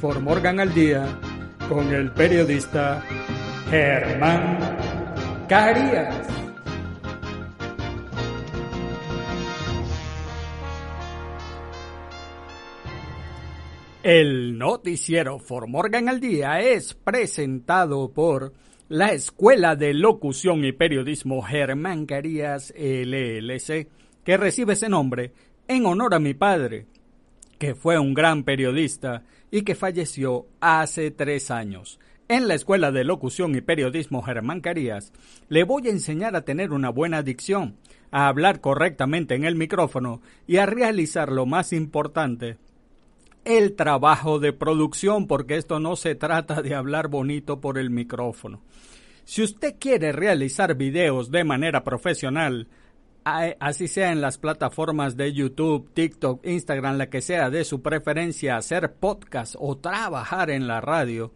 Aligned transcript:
For 0.00 0.18
Morgan 0.18 0.60
al 0.60 0.72
Día 0.72 1.04
con 1.68 1.92
el 1.92 2.10
periodista 2.12 3.04
Germán 3.68 4.58
Carías. 5.46 6.26
El 14.02 14.56
noticiero 14.56 15.38
For 15.38 15.66
Morgan 15.66 16.08
al 16.08 16.18
Día 16.18 16.60
es 16.60 16.94
presentado 16.94 18.10
por 18.10 18.54
la 18.88 19.12
Escuela 19.12 19.76
de 19.76 19.92
Locución 19.92 20.64
y 20.64 20.72
Periodismo 20.72 21.42
Germán 21.42 22.06
Carías 22.06 22.72
LLC, 22.74 23.86
que 24.24 24.36
recibe 24.38 24.72
ese 24.72 24.88
nombre 24.88 25.34
en 25.68 25.84
honor 25.84 26.14
a 26.14 26.18
mi 26.18 26.32
padre, 26.32 26.86
que 27.58 27.74
fue 27.74 27.98
un 27.98 28.14
gran 28.14 28.44
periodista 28.44 29.24
y 29.50 29.62
que 29.62 29.74
falleció 29.74 30.46
hace 30.60 31.10
tres 31.10 31.50
años. 31.50 31.98
En 32.28 32.46
la 32.46 32.54
Escuela 32.54 32.92
de 32.92 33.02
Locución 33.02 33.56
y 33.56 33.60
Periodismo 33.60 34.22
Germán 34.22 34.60
Carías 34.60 35.12
le 35.48 35.64
voy 35.64 35.88
a 35.88 35.90
enseñar 35.90 36.36
a 36.36 36.44
tener 36.44 36.72
una 36.72 36.90
buena 36.90 37.22
dicción, 37.22 37.76
a 38.12 38.28
hablar 38.28 38.60
correctamente 38.60 39.34
en 39.34 39.44
el 39.44 39.56
micrófono 39.56 40.22
y 40.46 40.58
a 40.58 40.66
realizar 40.66 41.32
lo 41.32 41.46
más 41.46 41.72
importante, 41.72 42.58
el 43.44 43.74
trabajo 43.74 44.38
de 44.38 44.52
producción, 44.52 45.26
porque 45.26 45.56
esto 45.56 45.80
no 45.80 45.96
se 45.96 46.14
trata 46.14 46.62
de 46.62 46.74
hablar 46.74 47.08
bonito 47.08 47.60
por 47.60 47.78
el 47.78 47.90
micrófono. 47.90 48.60
Si 49.24 49.42
usted 49.42 49.76
quiere 49.78 50.12
realizar 50.12 50.74
videos 50.76 51.30
de 51.30 51.44
manera 51.44 51.84
profesional, 51.84 52.68
así 53.24 53.88
sea 53.88 54.12
en 54.12 54.20
las 54.20 54.38
plataformas 54.38 55.16
de 55.16 55.32
YouTube, 55.32 55.90
TikTok, 55.92 56.46
Instagram, 56.46 56.98
la 56.98 57.10
que 57.10 57.20
sea 57.20 57.50
de 57.50 57.64
su 57.64 57.82
preferencia, 57.82 58.56
hacer 58.56 58.94
podcast 58.94 59.56
o 59.58 59.78
trabajar 59.78 60.50
en 60.50 60.66
la 60.66 60.80
radio, 60.80 61.32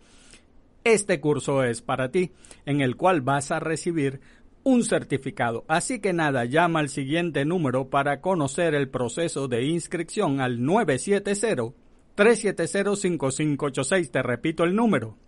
este 0.84 1.20
curso 1.20 1.64
es 1.64 1.82
para 1.82 2.10
ti, 2.10 2.32
en 2.66 2.80
el 2.80 2.96
cual 2.96 3.20
vas 3.20 3.50
a 3.50 3.60
recibir 3.60 4.20
un 4.62 4.84
certificado. 4.84 5.64
Así 5.68 6.00
que 6.00 6.12
nada, 6.12 6.44
llama 6.44 6.80
al 6.80 6.88
siguiente 6.88 7.44
número 7.44 7.90
para 7.90 8.20
conocer 8.20 8.74
el 8.74 8.88
proceso 8.88 9.48
de 9.48 9.64
inscripción 9.64 10.40
al 10.40 10.64
970 10.64 11.74
370-5586. 12.16 14.10
Te 14.10 14.22
repito 14.22 14.64
el 14.64 14.74
número. 14.74 15.18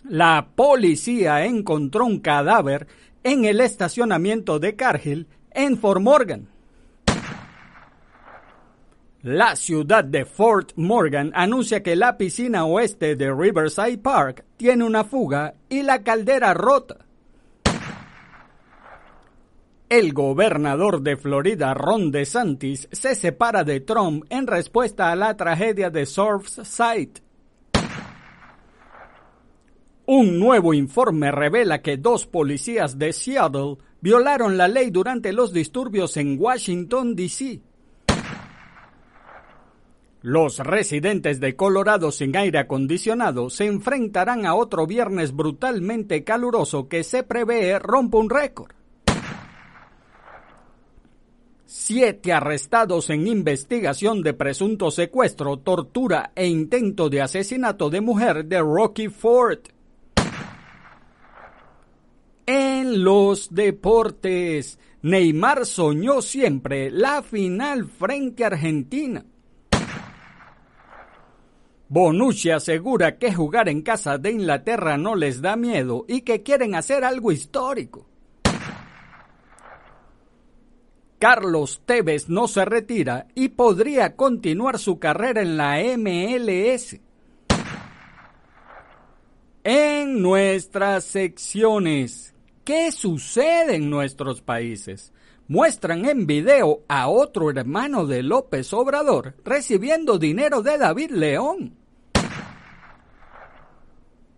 La 0.04 0.50
policía 0.54 1.47
encontró 1.47 2.04
un 2.04 2.20
cadáver 2.20 2.88
en 3.22 3.47
el 3.47 3.62
estacionamiento 3.62 4.59
de 4.59 4.76
Cargill 4.76 5.28
en 5.50 5.78
Fort 5.78 6.03
Morgan. 6.03 6.58
La 9.23 9.56
ciudad 9.56 10.05
de 10.05 10.25
Fort 10.25 10.75
Morgan 10.77 11.33
anuncia 11.34 11.83
que 11.83 11.97
la 11.97 12.17
piscina 12.17 12.67
oeste 12.67 13.17
de 13.17 13.34
Riverside 13.34 13.99
Park 13.99 14.45
tiene 14.56 14.84
una 14.84 15.03
fuga 15.03 15.55
y 15.69 15.83
la 15.83 16.05
caldera 16.05 16.55
rota. 16.55 16.99
El 19.89 20.12
gobernador 20.12 21.03
de 21.03 21.17
Florida, 21.17 21.75
Ron 21.75 22.12
DeSantis, 22.12 22.89
se 22.93 23.17
separa 23.17 23.65
de 23.65 23.81
Trump 23.81 24.25
en 24.31 24.47
respuesta 24.47 25.11
a 25.11 25.17
la 25.17 25.37
tragedia 25.37 25.91
de 25.91 26.07
Surfside. 26.07 27.21
Un 30.07 30.39
nuevo 30.39 30.75
informe 30.75 31.33
revela 31.33 31.83
que 31.83 31.97
dos 31.97 32.25
policías 32.25 32.97
de 32.97 33.12
Seattle 33.12 33.78
violaron 34.01 34.57
la 34.57 34.69
ley 34.69 34.91
durante 34.91 35.33
los 35.33 35.53
disturbios 35.53 36.17
en 36.17 36.41
Washington, 36.41 37.17
D.C. 37.17 37.62
Los 40.21 40.59
residentes 40.59 41.39
de 41.39 41.55
Colorado 41.55 42.11
sin 42.11 42.37
aire 42.37 42.59
acondicionado 42.59 43.51
se 43.51 43.67
enfrentarán 43.67 44.47
a 44.47 44.55
otro 44.55 44.84
viernes 44.84 45.33
brutalmente 45.33 46.25
caluroso 46.25 46.89
que 46.89 47.05
se 47.05 47.23
prevé 47.23 47.79
rompa 47.79 48.19
un 48.19 48.28
récord. 48.28 48.73
Siete 51.67 52.33
arrestados 52.33 53.11
en 53.11 53.28
investigación 53.28 54.23
de 54.23 54.34
presunto 54.34 54.91
secuestro, 54.91 55.59
tortura 55.59 56.33
e 56.34 56.47
intento 56.47 57.09
de 57.09 57.23
asesinato 57.23 57.89
de 57.89 58.01
mujer 58.01 58.47
de 58.47 58.59
Rocky 58.59 59.09
Ford. 59.09 59.61
En 62.47 63.05
los 63.05 63.55
deportes, 63.55 64.78
Neymar 65.03 65.65
soñó 65.67 66.23
siempre 66.23 66.91
la 66.91 67.23
final 67.23 67.84
frente 67.84 68.43
a 68.43 68.49
Argentina. 68.49 69.25
Bonucci 71.91 72.50
asegura 72.50 73.16
que 73.16 73.32
jugar 73.32 73.69
en 73.71 73.81
casa 73.81 74.19
de 74.19 74.31
Inglaterra 74.31 74.99
no 74.99 75.15
les 75.15 75.41
da 75.41 75.56
miedo 75.56 76.04
y 76.06 76.21
que 76.21 76.43
quieren 76.43 76.75
hacer 76.75 77.03
algo 77.03 77.32
histórico. 77.32 78.06
Carlos 81.19 81.82
Tevez 81.84 82.28
no 82.28 82.47
se 82.47 82.65
retira 82.65 83.27
y 83.34 83.48
podría 83.48 84.15
continuar 84.15 84.78
su 84.78 84.98
carrera 84.98 85.41
en 85.41 85.56
la 85.56 85.78
MLS. 85.97 87.00
En 89.65 90.22
nuestras 90.22 91.04
secciones, 91.04 92.34
¿qué 92.65 92.92
sucede 92.92 93.77
en 93.77 93.91
nuestros 93.91 94.42
países? 94.42 95.13
Muestran 95.48 96.04
en 96.04 96.27
video 96.27 96.83
a 96.89 97.09
otro 97.09 97.51
hermano 97.51 98.07
de 98.07 98.22
López 98.22 98.72
Obrador 98.74 99.34
recibiendo 99.45 100.18
dinero 100.18 100.63
de 100.63 100.78
David 100.78 101.10
León. 101.10 101.78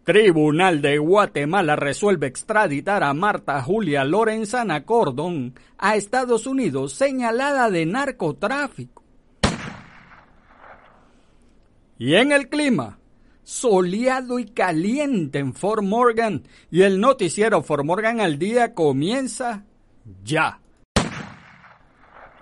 Tribunal 0.05 0.81
de 0.81 0.97
Guatemala 0.97 1.76
resuelve 1.76 2.26
extraditar 2.26 3.05
a 3.05 3.12
Marta 3.12 3.61
Julia 3.61 4.02
Lorenzana 4.02 4.85
Cordón 4.85 5.55
a 5.76 5.97
Estados 5.97 6.47
Unidos 6.47 6.94
señalada 6.94 7.70
de 7.70 7.85
narcotráfico. 7.85 9.05
Y 11.99 12.14
en 12.14 12.32
el 12.32 12.49
clima, 12.49 12.99
soleado 13.43 14.38
y 14.38 14.47
caliente 14.47 15.38
en 15.38 15.52
Fort 15.52 15.82
Morgan 15.82 16.44
y 16.70 16.81
el 16.81 16.99
noticiero 16.99 17.62
Fort 17.62 17.85
Morgan 17.85 18.20
al 18.20 18.38
día 18.38 18.73
comienza 18.73 19.67
ya. 20.25 20.61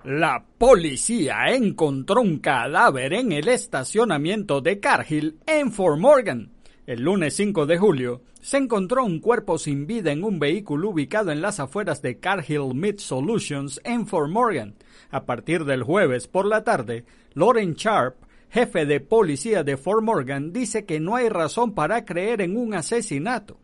La 0.04 0.44
policía 0.58 1.48
encontró 1.48 2.20
un 2.20 2.38
cadáver 2.38 3.14
en 3.14 3.32
el 3.32 3.48
estacionamiento 3.48 4.60
de 4.60 4.78
Cargill 4.78 5.40
en 5.44 5.72
Fort 5.72 5.98
Morgan 5.98 6.52
el 6.88 7.02
lunes 7.02 7.36
5 7.36 7.66
de 7.66 7.76
julio, 7.76 8.22
se 8.40 8.56
encontró 8.56 9.04
un 9.04 9.20
cuerpo 9.20 9.58
sin 9.58 9.86
vida 9.86 10.10
en 10.10 10.24
un 10.24 10.38
vehículo 10.38 10.88
ubicado 10.88 11.30
en 11.30 11.42
las 11.42 11.60
afueras 11.60 12.00
de 12.00 12.18
Cargill 12.18 12.74
Meat 12.74 13.00
Solutions 13.00 13.78
en 13.84 14.06
Fort 14.06 14.30
Morgan. 14.30 14.74
A 15.10 15.26
partir 15.26 15.66
del 15.66 15.82
jueves 15.82 16.28
por 16.28 16.46
la 16.46 16.64
tarde, 16.64 17.04
Lauren 17.34 17.74
Sharp, 17.74 18.16
jefe 18.48 18.86
de 18.86 19.00
policía 19.00 19.64
de 19.64 19.76
Fort 19.76 20.02
Morgan, 20.02 20.50
dice 20.50 20.86
que 20.86 20.98
no 20.98 21.14
hay 21.14 21.28
razón 21.28 21.74
para 21.74 22.06
creer 22.06 22.40
en 22.40 22.56
un 22.56 22.72
asesinato. 22.72 23.58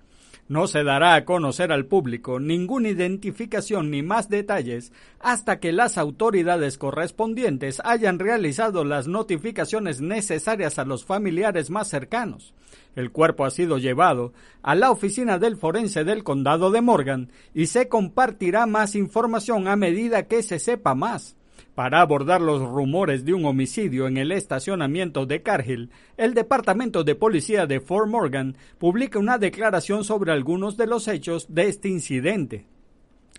No 0.46 0.66
se 0.66 0.84
dará 0.84 1.14
a 1.14 1.24
conocer 1.24 1.72
al 1.72 1.86
público 1.86 2.38
ninguna 2.38 2.90
identificación 2.90 3.90
ni 3.90 4.02
más 4.02 4.28
detalles 4.28 4.92
hasta 5.18 5.58
que 5.58 5.72
las 5.72 5.96
autoridades 5.96 6.76
correspondientes 6.76 7.80
hayan 7.82 8.18
realizado 8.18 8.84
las 8.84 9.08
notificaciones 9.08 10.02
necesarias 10.02 10.78
a 10.78 10.84
los 10.84 11.06
familiares 11.06 11.70
más 11.70 11.88
cercanos. 11.88 12.52
El 12.94 13.10
cuerpo 13.10 13.46
ha 13.46 13.50
sido 13.50 13.78
llevado 13.78 14.34
a 14.62 14.74
la 14.74 14.90
oficina 14.90 15.38
del 15.38 15.56
forense 15.56 16.04
del 16.04 16.22
condado 16.22 16.70
de 16.70 16.82
Morgan 16.82 17.32
y 17.54 17.66
se 17.66 17.88
compartirá 17.88 18.66
más 18.66 18.94
información 18.94 19.66
a 19.66 19.76
medida 19.76 20.24
que 20.24 20.42
se 20.42 20.58
sepa 20.58 20.94
más. 20.94 21.36
Para 21.74 22.00
abordar 22.00 22.40
los 22.40 22.62
rumores 22.62 23.24
de 23.24 23.34
un 23.34 23.44
homicidio 23.46 24.06
en 24.06 24.16
el 24.16 24.30
estacionamiento 24.30 25.26
de 25.26 25.42
Cargill, 25.42 25.90
el 26.16 26.32
Departamento 26.32 27.02
de 27.02 27.16
Policía 27.16 27.66
de 27.66 27.80
Fort 27.80 28.08
Morgan 28.08 28.56
publica 28.78 29.18
una 29.18 29.38
declaración 29.38 30.04
sobre 30.04 30.30
algunos 30.30 30.76
de 30.76 30.86
los 30.86 31.08
hechos 31.08 31.52
de 31.52 31.68
este 31.68 31.88
incidente. 31.88 32.66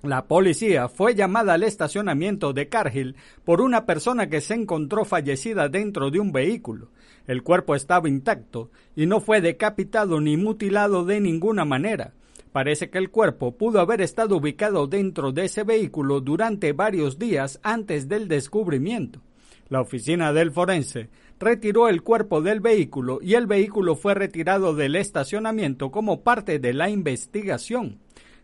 La 0.03 0.25
policía 0.25 0.89
fue 0.89 1.15
llamada 1.15 1.53
al 1.53 1.63
estacionamiento 1.63 2.51
de 2.51 2.67
Cargill 2.67 3.15
por 3.45 3.61
una 3.61 3.85
persona 3.85 4.29
que 4.29 4.41
se 4.41 4.53
encontró 4.53 5.05
fallecida 5.05 5.69
dentro 5.69 6.11
de 6.11 6.19
un 6.19 6.33
vehículo. 6.33 6.89
El 7.27 7.41
cuerpo 7.41 7.73
estaba 7.73 8.09
intacto 8.09 8.69
y 8.97 9.05
no 9.05 9.21
fue 9.21 9.39
decapitado 9.39 10.19
ni 10.19 10.35
mutilado 10.35 11.05
de 11.05 11.21
ninguna 11.21 11.63
manera. 11.63 12.13
Parece 12.55 12.89
que 12.89 12.99
el 12.99 13.09
cuerpo 13.09 13.57
pudo 13.57 13.81
haber 13.81 13.99
estado 13.99 14.37
ubicado 14.37 14.87
dentro 14.87 15.33
de 15.33 15.43
ese 15.43 15.63
vehículo 15.63 16.21
durante 16.21 16.71
varios 16.71 17.19
días 17.19 17.59
antes 17.63 18.07
del 18.07 18.29
descubrimiento. 18.29 19.19
La 19.67 19.81
oficina 19.81 20.31
del 20.31 20.51
forense 20.51 21.09
retiró 21.37 21.89
el 21.89 22.01
cuerpo 22.01 22.41
del 22.41 22.61
vehículo 22.61 23.19
y 23.21 23.33
el 23.33 23.45
vehículo 23.45 23.97
fue 23.97 24.13
retirado 24.13 24.73
del 24.73 24.95
estacionamiento 24.95 25.91
como 25.91 26.21
parte 26.21 26.57
de 26.57 26.71
la 26.71 26.89
investigación. 26.89 27.99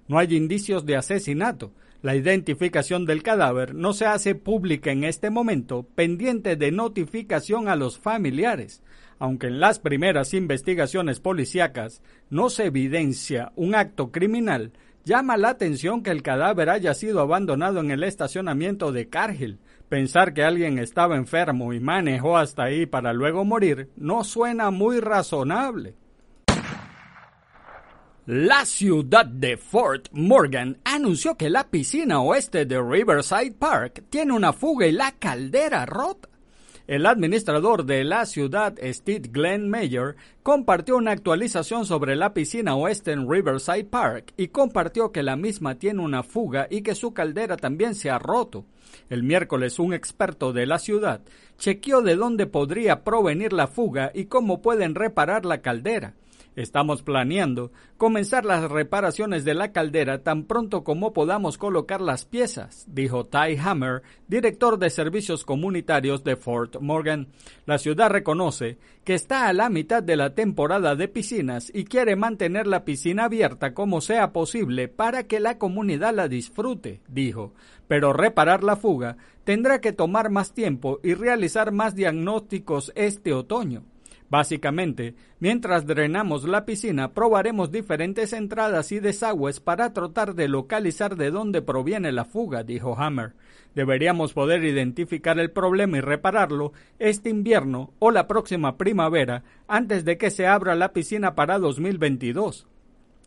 No 0.09 0.19
hay 0.19 0.35
indicios 0.35 0.85
de 0.85 0.97
asesinato. 0.97 1.71
La 2.01 2.13
identificación 2.13 3.05
del 3.05 3.23
cadáver 3.23 3.73
no 3.73 3.93
se 3.93 4.07
hace 4.07 4.35
pública 4.35 4.91
en 4.91 5.05
este 5.05 5.29
momento, 5.29 5.83
pendiente 5.95 6.57
de 6.57 6.73
notificación 6.73 7.69
a 7.69 7.77
los 7.77 7.97
familiares 7.97 8.83
aunque 9.21 9.45
en 9.45 9.59
las 9.59 9.77
primeras 9.77 10.33
investigaciones 10.33 11.19
policíacas 11.19 12.01
no 12.31 12.49
se 12.49 12.65
evidencia 12.65 13.51
un 13.55 13.75
acto 13.75 14.11
criminal, 14.11 14.73
llama 15.05 15.37
la 15.37 15.49
atención 15.49 16.01
que 16.01 16.09
el 16.09 16.23
cadáver 16.23 16.71
haya 16.71 16.95
sido 16.95 17.19
abandonado 17.19 17.81
en 17.81 17.91
el 17.91 18.03
estacionamiento 18.03 18.91
de 18.91 19.09
Cargill. 19.09 19.59
Pensar 19.89 20.33
que 20.33 20.43
alguien 20.43 20.79
estaba 20.79 21.17
enfermo 21.17 21.71
y 21.71 21.79
manejó 21.79 22.35
hasta 22.35 22.63
ahí 22.63 22.87
para 22.87 23.13
luego 23.13 23.45
morir 23.45 23.91
no 23.95 24.23
suena 24.23 24.71
muy 24.71 24.99
razonable. 24.99 25.93
La 28.25 28.65
ciudad 28.65 29.27
de 29.27 29.55
Fort 29.55 30.07
Morgan 30.13 30.79
anunció 30.83 31.37
que 31.37 31.51
la 31.51 31.69
piscina 31.69 32.21
oeste 32.21 32.65
de 32.65 32.81
Riverside 32.81 33.51
Park 33.51 34.05
tiene 34.09 34.33
una 34.33 34.51
fuga 34.51 34.87
y 34.87 34.91
la 34.91 35.11
caldera 35.11 35.85
rota. 35.85 36.30
El 36.87 37.05
administrador 37.05 37.85
de 37.85 38.03
la 38.03 38.25
ciudad, 38.25 38.75
Steve 38.81 39.29
Glenn 39.31 39.69
Mayer, 39.69 40.15
compartió 40.41 40.97
una 40.97 41.11
actualización 41.11 41.85
sobre 41.85 42.15
la 42.15 42.33
piscina 42.33 42.75
oeste 42.75 43.11
en 43.11 43.29
Riverside 43.29 43.85
Park 43.85 44.33
y 44.35 44.47
compartió 44.47 45.11
que 45.11 45.21
la 45.21 45.35
misma 45.35 45.75
tiene 45.75 46.01
una 46.01 46.23
fuga 46.23 46.67
y 46.69 46.81
que 46.81 46.95
su 46.95 47.13
caldera 47.13 47.55
también 47.55 47.93
se 47.93 48.09
ha 48.09 48.17
roto. 48.17 48.65
El 49.09 49.23
miércoles 49.23 49.79
un 49.79 49.93
experto 49.93 50.53
de 50.53 50.65
la 50.65 50.79
ciudad 50.79 51.21
chequeó 51.57 52.01
de 52.01 52.15
dónde 52.15 52.47
podría 52.47 53.03
provenir 53.03 53.53
la 53.53 53.67
fuga 53.67 54.11
y 54.13 54.25
cómo 54.25 54.61
pueden 54.61 54.95
reparar 54.95 55.45
la 55.45 55.61
caldera. 55.61 56.15
Estamos 56.57 57.01
planeando 57.01 57.71
comenzar 57.95 58.43
las 58.43 58.69
reparaciones 58.69 59.45
de 59.45 59.53
la 59.53 59.71
caldera 59.71 60.21
tan 60.21 60.43
pronto 60.43 60.83
como 60.83 61.13
podamos 61.13 61.57
colocar 61.57 62.01
las 62.01 62.25
piezas, 62.25 62.85
dijo 62.89 63.25
Ty 63.25 63.57
Hammer, 63.63 64.01
director 64.27 64.77
de 64.77 64.89
servicios 64.89 65.45
comunitarios 65.45 66.25
de 66.25 66.35
Fort 66.35 66.81
Morgan. 66.81 67.29
La 67.65 67.77
ciudad 67.77 68.09
reconoce 68.09 68.77
que 69.05 69.13
está 69.13 69.47
a 69.47 69.53
la 69.53 69.69
mitad 69.69 70.03
de 70.03 70.17
la 70.17 70.35
temporada 70.35 70.95
de 70.95 71.07
piscinas 71.07 71.71
y 71.73 71.85
quiere 71.85 72.17
mantener 72.17 72.67
la 72.67 72.83
piscina 72.83 73.25
abierta 73.25 73.73
como 73.73 74.01
sea 74.01 74.33
posible 74.33 74.89
para 74.89 75.23
que 75.23 75.39
la 75.39 75.57
comunidad 75.57 76.13
la 76.13 76.27
disfrute, 76.27 76.99
dijo. 77.07 77.53
Pero 77.87 78.11
reparar 78.11 78.61
la 78.61 78.75
fuga 78.75 79.15
tendrá 79.45 79.79
que 79.79 79.93
tomar 79.93 80.29
más 80.29 80.53
tiempo 80.53 80.99
y 81.01 81.13
realizar 81.13 81.71
más 81.71 81.95
diagnósticos 81.95 82.91
este 82.95 83.31
otoño. 83.31 83.83
Básicamente, 84.31 85.13
mientras 85.39 85.85
drenamos 85.85 86.45
la 86.45 86.63
piscina, 86.63 87.11
probaremos 87.11 87.69
diferentes 87.69 88.31
entradas 88.31 88.93
y 88.93 89.01
desagües 89.01 89.59
para 89.59 89.91
tratar 89.91 90.35
de 90.35 90.47
localizar 90.47 91.17
de 91.17 91.31
dónde 91.31 91.61
proviene 91.61 92.13
la 92.13 92.23
fuga, 92.23 92.63
dijo 92.63 92.97
Hammer. 92.97 93.33
Deberíamos 93.75 94.31
poder 94.31 94.63
identificar 94.63 95.37
el 95.37 95.51
problema 95.51 95.97
y 95.97 95.99
repararlo 95.99 96.71
este 96.97 97.29
invierno 97.29 97.91
o 97.99 98.09
la 98.09 98.25
próxima 98.27 98.77
primavera 98.77 99.43
antes 99.67 100.05
de 100.05 100.17
que 100.17 100.31
se 100.31 100.47
abra 100.47 100.75
la 100.75 100.93
piscina 100.93 101.35
para 101.35 101.59
2022. 101.59 102.67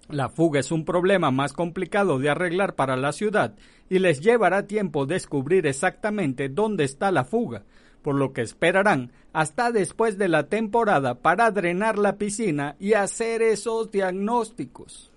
La 0.09 0.31
fuga 0.31 0.61
es 0.61 0.73
un 0.73 0.87
problema 0.87 1.31
más 1.31 1.53
complicado 1.53 2.19
de 2.19 2.31
arreglar 2.31 2.77
para 2.77 2.97
la 2.97 3.13
ciudad 3.13 3.57
y 3.91 3.99
les 3.99 4.23
llevará 4.23 4.67
tiempo 4.67 5.05
descubrir 5.05 5.67
exactamente 5.67 6.49
dónde 6.49 6.85
está 6.85 7.11
la 7.11 7.25
fuga 7.25 7.65
por 8.05 8.15
lo 8.17 8.35
que 8.35 8.43
esperarán 8.43 9.11
hasta 9.33 9.73
después 9.73 10.19
de 10.19 10.29
la 10.29 10.49
temporada 10.49 11.15
para 11.17 11.51
drenar 11.51 11.99
la 11.99 12.19
piscina 12.19 12.77
y 12.79 12.93
hacer 12.93 13.41
esos 13.41 13.91
diagnósticos. 13.91 15.11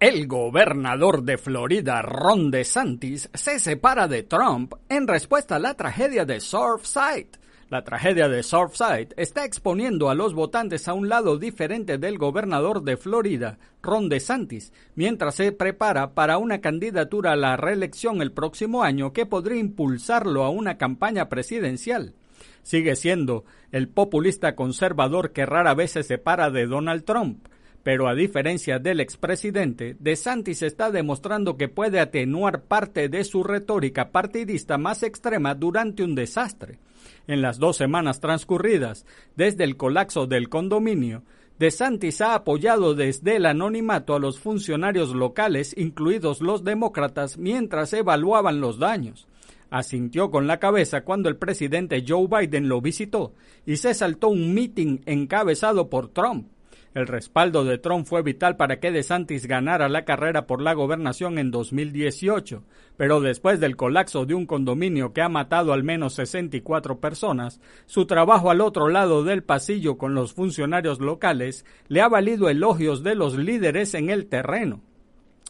El 0.00 0.26
gobernador 0.26 1.22
de 1.22 1.36
Florida, 1.36 2.00
Ron 2.00 2.50
DeSantis, 2.50 3.28
se 3.34 3.60
separa 3.60 4.08
de 4.08 4.22
Trump 4.22 4.74
en 4.88 5.06
respuesta 5.06 5.56
a 5.56 5.58
la 5.58 5.74
tragedia 5.74 6.24
de 6.24 6.40
Surfside 6.40 7.30
la 7.68 7.82
tragedia 7.82 8.28
de 8.28 8.42
Surfside 8.42 9.08
está 9.16 9.44
exponiendo 9.44 10.08
a 10.08 10.14
los 10.14 10.34
votantes 10.34 10.86
a 10.86 10.94
un 10.94 11.08
lado 11.08 11.36
diferente 11.36 11.98
del 11.98 12.16
gobernador 12.16 12.82
de 12.82 12.96
Florida, 12.96 13.58
Ron 13.82 14.08
DeSantis, 14.08 14.72
mientras 14.94 15.34
se 15.34 15.50
prepara 15.52 16.14
para 16.14 16.38
una 16.38 16.60
candidatura 16.60 17.32
a 17.32 17.36
la 17.36 17.56
reelección 17.56 18.22
el 18.22 18.32
próximo 18.32 18.82
año 18.84 19.12
que 19.12 19.26
podría 19.26 19.58
impulsarlo 19.58 20.44
a 20.44 20.50
una 20.50 20.78
campaña 20.78 21.28
presidencial. 21.28 22.14
Sigue 22.62 22.94
siendo 22.94 23.44
el 23.72 23.88
populista 23.88 24.54
conservador 24.54 25.32
que 25.32 25.46
rara 25.46 25.74
vez 25.74 25.92
se 25.92 26.02
separa 26.02 26.50
de 26.50 26.66
Donald 26.66 27.04
Trump, 27.04 27.46
pero 27.86 28.08
a 28.08 28.16
diferencia 28.16 28.80
del 28.80 28.98
expresidente, 28.98 29.94
DeSantis 30.00 30.62
está 30.62 30.90
demostrando 30.90 31.56
que 31.56 31.68
puede 31.68 32.00
atenuar 32.00 32.62
parte 32.62 33.08
de 33.08 33.22
su 33.22 33.44
retórica 33.44 34.10
partidista 34.10 34.76
más 34.76 35.04
extrema 35.04 35.54
durante 35.54 36.02
un 36.02 36.16
desastre. 36.16 36.80
En 37.28 37.42
las 37.42 37.60
dos 37.60 37.76
semanas 37.76 38.18
transcurridas 38.18 39.06
desde 39.36 39.62
el 39.62 39.76
colapso 39.76 40.26
del 40.26 40.48
condominio, 40.48 41.22
De 41.60 41.70
Santis 41.70 42.20
ha 42.22 42.34
apoyado 42.34 42.96
desde 42.96 43.36
el 43.36 43.46
anonimato 43.46 44.16
a 44.16 44.18
los 44.18 44.40
funcionarios 44.40 45.14
locales, 45.14 45.72
incluidos 45.78 46.40
los 46.40 46.64
demócratas, 46.64 47.38
mientras 47.38 47.92
evaluaban 47.92 48.60
los 48.60 48.80
daños. 48.80 49.28
Asintió 49.70 50.32
con 50.32 50.48
la 50.48 50.58
cabeza 50.58 51.02
cuando 51.02 51.28
el 51.28 51.36
presidente 51.36 52.04
Joe 52.04 52.26
Biden 52.26 52.68
lo 52.68 52.80
visitó 52.80 53.34
y 53.64 53.76
se 53.76 53.94
saltó 53.94 54.26
un 54.26 54.54
mitin 54.54 55.02
encabezado 55.06 55.88
por 55.88 56.08
Trump. 56.08 56.48
El 56.96 57.06
respaldo 57.06 57.66
de 57.66 57.76
Trump 57.76 58.06
fue 58.06 58.22
vital 58.22 58.56
para 58.56 58.80
que 58.80 58.90
DeSantis 58.90 59.46
ganara 59.46 59.90
la 59.90 60.06
carrera 60.06 60.46
por 60.46 60.62
la 60.62 60.72
gobernación 60.72 61.36
en 61.36 61.50
2018, 61.50 62.62
pero 62.96 63.20
después 63.20 63.60
del 63.60 63.76
colapso 63.76 64.24
de 64.24 64.32
un 64.32 64.46
condominio 64.46 65.12
que 65.12 65.20
ha 65.20 65.28
matado 65.28 65.74
al 65.74 65.82
menos 65.84 66.14
64 66.14 66.98
personas, 66.98 67.60
su 67.84 68.06
trabajo 68.06 68.50
al 68.50 68.62
otro 68.62 68.88
lado 68.88 69.24
del 69.24 69.42
pasillo 69.42 69.98
con 69.98 70.14
los 70.14 70.32
funcionarios 70.32 70.98
locales 70.98 71.66
le 71.88 72.00
ha 72.00 72.08
valido 72.08 72.48
elogios 72.48 73.02
de 73.02 73.14
los 73.14 73.36
líderes 73.36 73.92
en 73.92 74.08
el 74.08 74.24
terreno. 74.24 74.80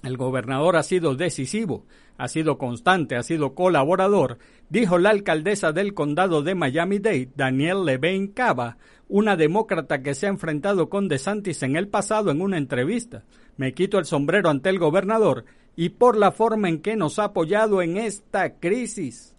El 0.03 0.17
gobernador 0.17 0.75
ha 0.75 0.83
sido 0.83 1.15
decisivo, 1.15 1.87
ha 2.19 2.27
sido 2.27 2.59
constante, 2.59 3.15
ha 3.15 3.23
sido 3.23 3.55
colaborador, 3.55 4.39
dijo 4.69 4.99
la 4.99 5.11
alcaldesa 5.11 5.73
del 5.73 5.95
condado 5.95 6.43
de 6.43 6.55
Miami-Dade, 6.55 7.31
Danielle 7.35 7.85
Levine 7.85 8.33
Cava, 8.33 8.79
una 9.09 9.37
demócrata 9.37 10.03
que 10.03 10.15
se 10.15 10.27
ha 10.27 10.31
enfrentado 10.31 10.89
con 10.89 11.09
DeSantis 11.09 11.63
en 11.63 11.77
el 11.77 11.89
pasado 11.89 12.31
en 12.31 12.41
una 12.41 12.59
entrevista. 12.59 13.25
Me 13.57 13.73
quito 13.73 13.99
el 13.99 14.05
sombrero 14.05 14.51
ante 14.51 14.69
el 14.69 14.79
gobernador 14.79 15.45
y 15.77 15.91
por 15.91 16.17
la 16.17 16.33
forma 16.33 16.69
en 16.69 16.81
que 16.81 16.97
nos 16.97 17.19
ha 17.19 17.25
apoyado 17.25 17.83
en 17.83 17.97
esta 17.97 18.59
crisis. 18.59 19.35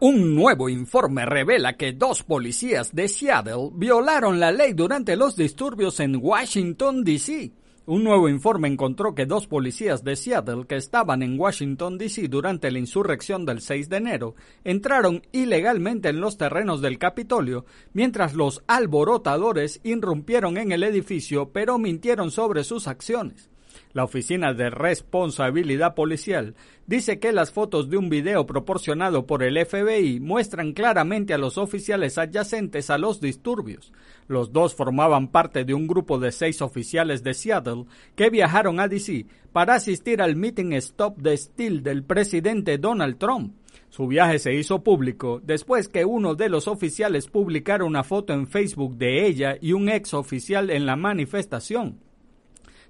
Un 0.00 0.34
nuevo 0.34 0.68
informe 0.68 1.24
revela 1.24 1.76
que 1.76 1.92
dos 1.92 2.24
policías 2.24 2.92
de 2.92 3.06
Seattle 3.06 3.70
violaron 3.72 4.40
la 4.40 4.50
ley 4.50 4.72
durante 4.72 5.14
los 5.14 5.36
disturbios 5.36 6.00
en 6.00 6.16
Washington, 6.16 7.04
D.C. 7.04 7.52
Un 7.84 8.04
nuevo 8.04 8.28
informe 8.28 8.68
encontró 8.68 9.16
que 9.16 9.26
dos 9.26 9.48
policías 9.48 10.04
de 10.04 10.14
Seattle 10.14 10.66
que 10.68 10.76
estaban 10.76 11.20
en 11.20 11.38
Washington, 11.38 11.98
D.C. 11.98 12.28
durante 12.28 12.70
la 12.70 12.78
insurrección 12.78 13.44
del 13.44 13.60
6 13.60 13.88
de 13.88 13.96
enero 13.96 14.34
entraron 14.62 15.22
ilegalmente 15.32 16.08
en 16.08 16.20
los 16.20 16.38
terrenos 16.38 16.80
del 16.80 16.98
Capitolio, 16.98 17.66
mientras 17.92 18.34
los 18.34 18.62
alborotadores 18.68 19.80
irrumpieron 19.82 20.58
en 20.58 20.70
el 20.70 20.84
edificio 20.84 21.50
pero 21.50 21.76
mintieron 21.76 22.30
sobre 22.30 22.62
sus 22.62 22.86
acciones. 22.86 23.51
La 23.94 24.04
Oficina 24.04 24.54
de 24.54 24.70
Responsabilidad 24.70 25.94
Policial 25.94 26.54
dice 26.86 27.18
que 27.18 27.30
las 27.30 27.52
fotos 27.52 27.90
de 27.90 27.98
un 27.98 28.08
video 28.08 28.46
proporcionado 28.46 29.26
por 29.26 29.42
el 29.42 29.62
FBI 29.66 30.18
muestran 30.18 30.72
claramente 30.72 31.34
a 31.34 31.38
los 31.38 31.58
oficiales 31.58 32.16
adyacentes 32.16 32.88
a 32.88 32.96
los 32.96 33.20
disturbios. 33.20 33.92
Los 34.28 34.50
dos 34.50 34.74
formaban 34.74 35.28
parte 35.28 35.64
de 35.64 35.74
un 35.74 35.86
grupo 35.86 36.18
de 36.18 36.32
seis 36.32 36.62
oficiales 36.62 37.22
de 37.22 37.34
Seattle 37.34 37.84
que 38.16 38.30
viajaron 38.30 38.80
a 38.80 38.88
DC 38.88 39.26
para 39.52 39.74
asistir 39.74 40.22
al 40.22 40.36
meeting 40.36 40.72
Stop 40.72 41.20
the 41.22 41.36
Steal 41.36 41.82
del 41.82 42.02
presidente 42.02 42.78
Donald 42.78 43.18
Trump. 43.18 43.56
Su 43.90 44.06
viaje 44.06 44.38
se 44.38 44.54
hizo 44.54 44.82
público 44.82 45.38
después 45.44 45.88
que 45.88 46.06
uno 46.06 46.34
de 46.34 46.48
los 46.48 46.66
oficiales 46.66 47.26
publicara 47.26 47.84
una 47.84 48.04
foto 48.04 48.32
en 48.32 48.46
Facebook 48.46 48.96
de 48.96 49.26
ella 49.26 49.58
y 49.60 49.74
un 49.74 49.90
ex 49.90 50.14
oficial 50.14 50.70
en 50.70 50.86
la 50.86 50.96
manifestación 50.96 51.98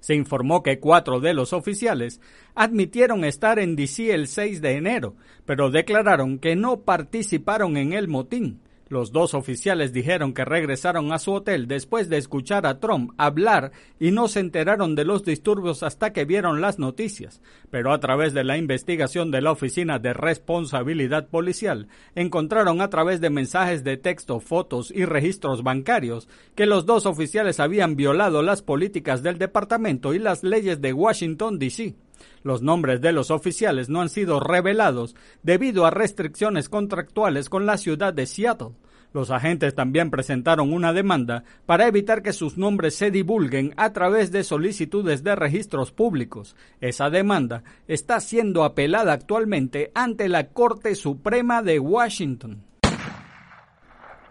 se 0.03 0.15
informó 0.15 0.63
que 0.63 0.79
cuatro 0.79 1.21
de 1.21 1.33
los 1.33 1.53
oficiales 1.53 2.19
admitieron 2.55 3.23
estar 3.23 3.57
en 3.57 3.77
DC 3.77 4.13
el 4.13 4.27
6 4.27 4.61
de 4.61 4.75
enero, 4.75 5.15
pero 5.45 5.71
declararon 5.71 6.39
que 6.39 6.57
no 6.57 6.81
participaron 6.81 7.77
en 7.77 7.93
el 7.93 8.09
motín. 8.09 8.59
Los 8.93 9.11
dos 9.11 9.33
oficiales 9.33 9.91
dijeron 9.91 10.35
que 10.35 10.45
regresaron 10.45 11.13
a 11.13 11.17
su 11.17 11.33
hotel 11.33 11.67
después 11.67 12.09
de 12.09 12.17
escuchar 12.19 12.67
a 12.67 12.79
Trump 12.79 13.13
hablar 13.17 13.71
y 13.99 14.11
no 14.11 14.27
se 14.27 14.39
enteraron 14.39 14.93
de 14.93 15.03
los 15.03 15.23
disturbios 15.23 15.81
hasta 15.81 16.13
que 16.13 16.25
vieron 16.25 16.61
las 16.61 16.77
noticias, 16.77 17.41
pero 17.71 17.91
a 17.91 17.99
través 17.99 18.35
de 18.35 18.43
la 18.43 18.55
investigación 18.55 19.31
de 19.31 19.41
la 19.41 19.49
Oficina 19.49 19.97
de 19.97 20.13
Responsabilidad 20.13 21.27
Policial 21.27 21.87
encontraron 22.13 22.81
a 22.81 22.91
través 22.91 23.19
de 23.19 23.31
mensajes 23.31 23.83
de 23.83 23.97
texto, 23.97 24.39
fotos 24.39 24.91
y 24.91 25.05
registros 25.05 25.63
bancarios 25.63 26.29
que 26.53 26.67
los 26.67 26.85
dos 26.85 27.07
oficiales 27.07 27.59
habían 27.59 27.95
violado 27.95 28.43
las 28.43 28.61
políticas 28.61 29.23
del 29.23 29.39
departamento 29.39 30.13
y 30.13 30.19
las 30.19 30.43
leyes 30.43 30.81
de 30.81 30.93
Washington, 30.93 31.57
D.C. 31.57 31.95
Los 32.43 32.61
nombres 32.61 33.01
de 33.01 33.11
los 33.11 33.31
oficiales 33.31 33.89
no 33.89 34.01
han 34.01 34.09
sido 34.09 34.39
revelados 34.39 35.15
debido 35.41 35.87
a 35.87 35.89
restricciones 35.89 36.69
contractuales 36.69 37.49
con 37.49 37.65
la 37.65 37.77
ciudad 37.77 38.13
de 38.13 38.27
Seattle. 38.27 38.73
Los 39.13 39.29
agentes 39.29 39.75
también 39.75 40.09
presentaron 40.09 40.73
una 40.73 40.91
demanda 40.91 41.43
para 41.67 41.87
evitar 41.87 42.23
que 42.23 42.33
sus 42.33 42.57
nombres 42.57 42.95
se 42.95 43.11
divulguen 43.11 43.73
a 43.77 43.93
través 43.93 44.31
de 44.31 44.43
solicitudes 44.43 45.23
de 45.23 45.35
registros 45.35 45.91
públicos. 45.91 46.55
Esa 46.81 47.11
demanda 47.11 47.63
está 47.87 48.19
siendo 48.19 48.63
apelada 48.63 49.13
actualmente 49.13 49.91
ante 49.93 50.27
la 50.29 50.47
Corte 50.47 50.95
Suprema 50.95 51.61
de 51.61 51.79
Washington. 51.79 52.63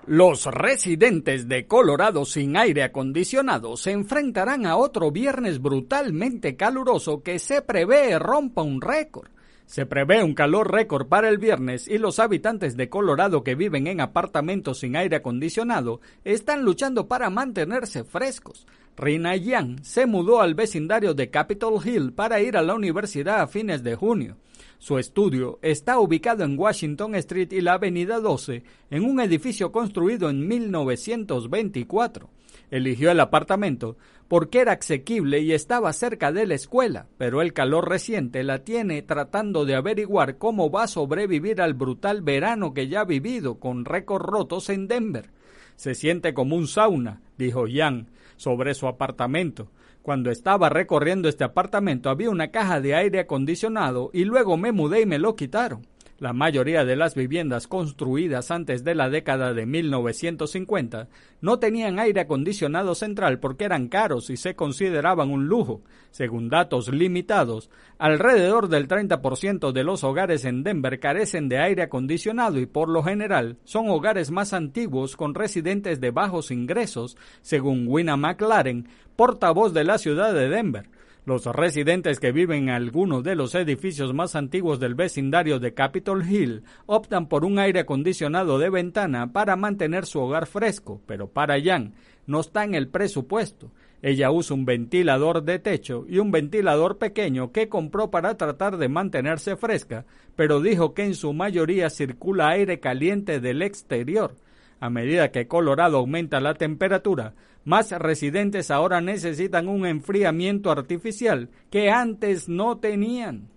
Los 0.04 0.46
residentes 0.46 1.46
de 1.46 1.68
Colorado 1.68 2.24
sin 2.24 2.56
aire 2.56 2.82
acondicionado 2.82 3.76
se 3.76 3.92
enfrentarán 3.92 4.66
a 4.66 4.76
otro 4.76 5.12
viernes 5.12 5.62
brutalmente 5.62 6.56
caluroso 6.56 7.22
que 7.22 7.38
se 7.38 7.62
prevé 7.62 8.18
rompa 8.18 8.62
un 8.62 8.80
récord. 8.80 9.30
Se 9.66 9.86
prevé 9.86 10.22
un 10.22 10.34
calor 10.34 10.70
récord 10.70 11.06
para 11.06 11.28
el 11.28 11.38
viernes 11.38 11.88
y 11.88 11.98
los 11.98 12.18
habitantes 12.18 12.76
de 12.76 12.88
Colorado 12.88 13.42
que 13.42 13.54
viven 13.54 13.86
en 13.86 14.00
apartamentos 14.00 14.80
sin 14.80 14.96
aire 14.96 15.16
acondicionado 15.16 16.00
están 16.24 16.64
luchando 16.64 17.08
para 17.08 17.30
mantenerse 17.30 18.04
frescos. 18.04 18.66
Rina 18.96 19.34
Yang 19.36 19.84
se 19.84 20.06
mudó 20.06 20.42
al 20.42 20.54
vecindario 20.54 21.14
de 21.14 21.30
Capitol 21.30 21.80
Hill 21.82 22.12
para 22.12 22.40
ir 22.42 22.56
a 22.56 22.62
la 22.62 22.74
universidad 22.74 23.40
a 23.40 23.46
fines 23.46 23.82
de 23.82 23.94
junio. 23.94 24.36
Su 24.78 24.98
estudio 24.98 25.58
está 25.62 25.98
ubicado 25.98 26.44
en 26.44 26.58
Washington 26.58 27.14
Street 27.14 27.52
y 27.52 27.60
la 27.60 27.74
Avenida 27.74 28.18
12, 28.18 28.64
en 28.90 29.04
un 29.04 29.20
edificio 29.20 29.70
construido 29.70 30.28
en 30.28 30.46
1924. 30.46 32.28
Eligió 32.72 33.10
el 33.10 33.20
apartamento 33.20 33.98
porque 34.28 34.60
era 34.60 34.72
asequible 34.72 35.40
y 35.40 35.52
estaba 35.52 35.92
cerca 35.92 36.32
de 36.32 36.46
la 36.46 36.54
escuela, 36.54 37.06
pero 37.18 37.42
el 37.42 37.52
calor 37.52 37.86
reciente 37.86 38.42
la 38.44 38.64
tiene 38.64 39.02
tratando 39.02 39.66
de 39.66 39.74
averiguar 39.74 40.38
cómo 40.38 40.70
va 40.70 40.84
a 40.84 40.88
sobrevivir 40.88 41.60
al 41.60 41.74
brutal 41.74 42.22
verano 42.22 42.72
que 42.72 42.88
ya 42.88 43.02
ha 43.02 43.04
vivido 43.04 43.60
con 43.60 43.84
récords 43.84 44.24
rotos 44.24 44.70
en 44.70 44.88
Denver. 44.88 45.28
Se 45.76 45.94
siente 45.94 46.32
como 46.32 46.56
un 46.56 46.66
sauna, 46.66 47.20
dijo 47.36 47.66
Yang 47.66 48.06
sobre 48.36 48.72
su 48.72 48.86
apartamento. 48.86 49.70
Cuando 50.00 50.30
estaba 50.30 50.70
recorriendo 50.70 51.28
este 51.28 51.44
apartamento 51.44 52.08
había 52.08 52.30
una 52.30 52.50
caja 52.50 52.80
de 52.80 52.94
aire 52.94 53.20
acondicionado 53.20 54.08
y 54.14 54.24
luego 54.24 54.56
me 54.56 54.72
mudé 54.72 55.02
y 55.02 55.06
me 55.06 55.18
lo 55.18 55.36
quitaron. 55.36 55.86
La 56.22 56.32
mayoría 56.32 56.84
de 56.84 56.94
las 56.94 57.16
viviendas 57.16 57.66
construidas 57.66 58.52
antes 58.52 58.84
de 58.84 58.94
la 58.94 59.10
década 59.10 59.54
de 59.54 59.66
1950 59.66 61.08
no 61.40 61.58
tenían 61.58 61.98
aire 61.98 62.20
acondicionado 62.20 62.94
central 62.94 63.40
porque 63.40 63.64
eran 63.64 63.88
caros 63.88 64.30
y 64.30 64.36
se 64.36 64.54
consideraban 64.54 65.32
un 65.32 65.48
lujo. 65.48 65.82
Según 66.12 66.48
datos 66.48 66.86
limitados, 66.92 67.70
alrededor 67.98 68.68
del 68.68 68.86
30% 68.86 69.72
de 69.72 69.82
los 69.82 70.04
hogares 70.04 70.44
en 70.44 70.62
Denver 70.62 71.00
carecen 71.00 71.48
de 71.48 71.58
aire 71.58 71.82
acondicionado 71.82 72.60
y 72.60 72.66
por 72.66 72.88
lo 72.88 73.02
general 73.02 73.56
son 73.64 73.90
hogares 73.90 74.30
más 74.30 74.52
antiguos 74.52 75.16
con 75.16 75.34
residentes 75.34 76.00
de 76.00 76.12
bajos 76.12 76.52
ingresos, 76.52 77.16
según 77.40 77.88
Wina 77.88 78.16
McLaren, 78.16 78.86
portavoz 79.16 79.74
de 79.74 79.82
la 79.82 79.98
ciudad 79.98 80.32
de 80.32 80.48
Denver. 80.48 80.88
Los 81.24 81.46
residentes 81.46 82.18
que 82.18 82.32
viven 82.32 82.64
en 82.64 82.70
algunos 82.70 83.22
de 83.22 83.36
los 83.36 83.54
edificios 83.54 84.12
más 84.12 84.34
antiguos 84.34 84.80
del 84.80 84.96
vecindario 84.96 85.60
de 85.60 85.72
Capitol 85.72 86.28
Hill 86.28 86.64
optan 86.86 87.28
por 87.28 87.44
un 87.44 87.60
aire 87.60 87.78
acondicionado 87.78 88.58
de 88.58 88.70
ventana 88.70 89.32
para 89.32 89.54
mantener 89.54 90.04
su 90.04 90.18
hogar 90.18 90.46
fresco, 90.46 91.00
pero 91.06 91.28
para 91.28 91.62
Jan 91.62 91.94
no 92.26 92.40
está 92.40 92.64
en 92.64 92.74
el 92.74 92.88
presupuesto. 92.88 93.70
Ella 94.02 94.32
usa 94.32 94.56
un 94.56 94.64
ventilador 94.64 95.44
de 95.44 95.60
techo 95.60 96.06
y 96.08 96.18
un 96.18 96.32
ventilador 96.32 96.98
pequeño 96.98 97.52
que 97.52 97.68
compró 97.68 98.10
para 98.10 98.36
tratar 98.36 98.76
de 98.76 98.88
mantenerse 98.88 99.54
fresca, 99.54 100.06
pero 100.34 100.60
dijo 100.60 100.92
que 100.92 101.04
en 101.04 101.14
su 101.14 101.32
mayoría 101.32 101.88
circula 101.88 102.48
aire 102.48 102.80
caliente 102.80 103.38
del 103.38 103.62
exterior. 103.62 104.34
A 104.80 104.90
medida 104.90 105.30
que 105.30 105.46
Colorado 105.46 105.98
aumenta 105.98 106.40
la 106.40 106.54
temperatura, 106.54 107.34
más 107.64 107.90
residentes 107.92 108.70
ahora 108.70 109.00
necesitan 109.00 109.68
un 109.68 109.86
enfriamiento 109.86 110.70
artificial 110.70 111.50
que 111.70 111.90
antes 111.90 112.48
no 112.48 112.78
tenían. 112.78 113.48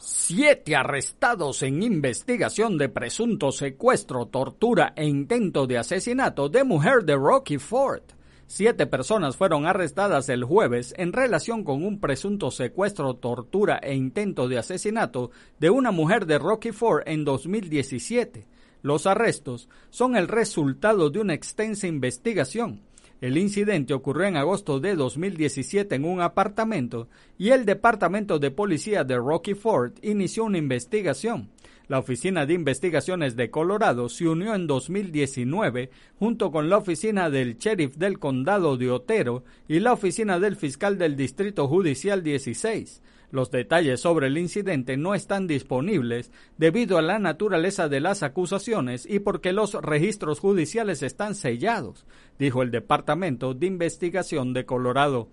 Siete 0.00 0.76
arrestados 0.76 1.62
en 1.62 1.82
investigación 1.82 2.78
de 2.78 2.88
presunto 2.88 3.50
secuestro, 3.50 4.26
tortura 4.26 4.92
e 4.94 5.04
intento 5.06 5.66
de 5.66 5.78
asesinato 5.78 6.48
de 6.48 6.62
mujer 6.62 7.04
de 7.04 7.16
Rocky 7.16 7.58
Ford. 7.58 8.02
Siete 8.46 8.86
personas 8.86 9.36
fueron 9.36 9.66
arrestadas 9.66 10.28
el 10.28 10.44
jueves 10.44 10.94
en 10.96 11.12
relación 11.12 11.64
con 11.64 11.84
un 11.84 12.00
presunto 12.00 12.50
secuestro, 12.50 13.14
tortura 13.14 13.78
e 13.82 13.94
intento 13.94 14.48
de 14.48 14.58
asesinato 14.58 15.30
de 15.58 15.68
una 15.68 15.90
mujer 15.90 16.24
de 16.26 16.38
Rocky 16.38 16.72
Ford 16.72 17.02
en 17.04 17.24
2017. 17.24 18.46
Los 18.82 19.06
arrestos 19.06 19.68
son 19.90 20.16
el 20.16 20.28
resultado 20.28 21.10
de 21.10 21.20
una 21.20 21.34
extensa 21.34 21.86
investigación. 21.86 22.80
El 23.20 23.36
incidente 23.36 23.94
ocurrió 23.94 24.26
en 24.26 24.36
agosto 24.36 24.78
de 24.78 24.94
2017 24.94 25.96
en 25.96 26.04
un 26.04 26.20
apartamento 26.20 27.08
y 27.36 27.50
el 27.50 27.64
Departamento 27.64 28.38
de 28.38 28.52
Policía 28.52 29.02
de 29.02 29.16
Rocky 29.16 29.54
Ford 29.54 29.92
inició 30.02 30.44
una 30.44 30.58
investigación. 30.58 31.50
La 31.88 31.98
Oficina 31.98 32.46
de 32.46 32.54
Investigaciones 32.54 33.34
de 33.34 33.50
Colorado 33.50 34.08
se 34.08 34.28
unió 34.28 34.54
en 34.54 34.66
2019 34.66 35.90
junto 36.18 36.52
con 36.52 36.68
la 36.68 36.76
Oficina 36.76 37.30
del 37.30 37.56
Sheriff 37.56 37.96
del 37.96 38.18
Condado 38.18 38.76
de 38.76 38.90
Otero 38.90 39.42
y 39.66 39.80
la 39.80 39.94
Oficina 39.94 40.38
del 40.38 40.54
Fiscal 40.54 40.98
del 40.98 41.16
Distrito 41.16 41.66
Judicial 41.66 42.22
16. 42.22 43.02
Los 43.30 43.50
detalles 43.50 44.00
sobre 44.00 44.28
el 44.28 44.38
incidente 44.38 44.96
no 44.96 45.14
están 45.14 45.46
disponibles 45.46 46.30
debido 46.56 46.96
a 46.96 47.02
la 47.02 47.18
naturaleza 47.18 47.88
de 47.88 48.00
las 48.00 48.22
acusaciones 48.22 49.04
y 49.04 49.18
porque 49.18 49.52
los 49.52 49.74
registros 49.74 50.40
judiciales 50.40 51.02
están 51.02 51.34
sellados, 51.34 52.06
dijo 52.38 52.62
el 52.62 52.70
Departamento 52.70 53.52
de 53.52 53.66
Investigación 53.66 54.54
de 54.54 54.64
Colorado. 54.64 55.28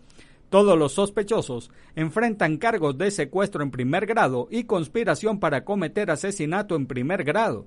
Todos 0.49 0.77
los 0.77 0.93
sospechosos 0.93 1.71
enfrentan 1.95 2.57
cargos 2.57 2.97
de 2.97 3.11
secuestro 3.11 3.63
en 3.63 3.71
primer 3.71 4.05
grado 4.05 4.47
y 4.51 4.65
conspiración 4.65 5.39
para 5.39 5.63
cometer 5.63 6.11
asesinato 6.11 6.75
en 6.75 6.87
primer 6.87 7.23
grado. 7.23 7.65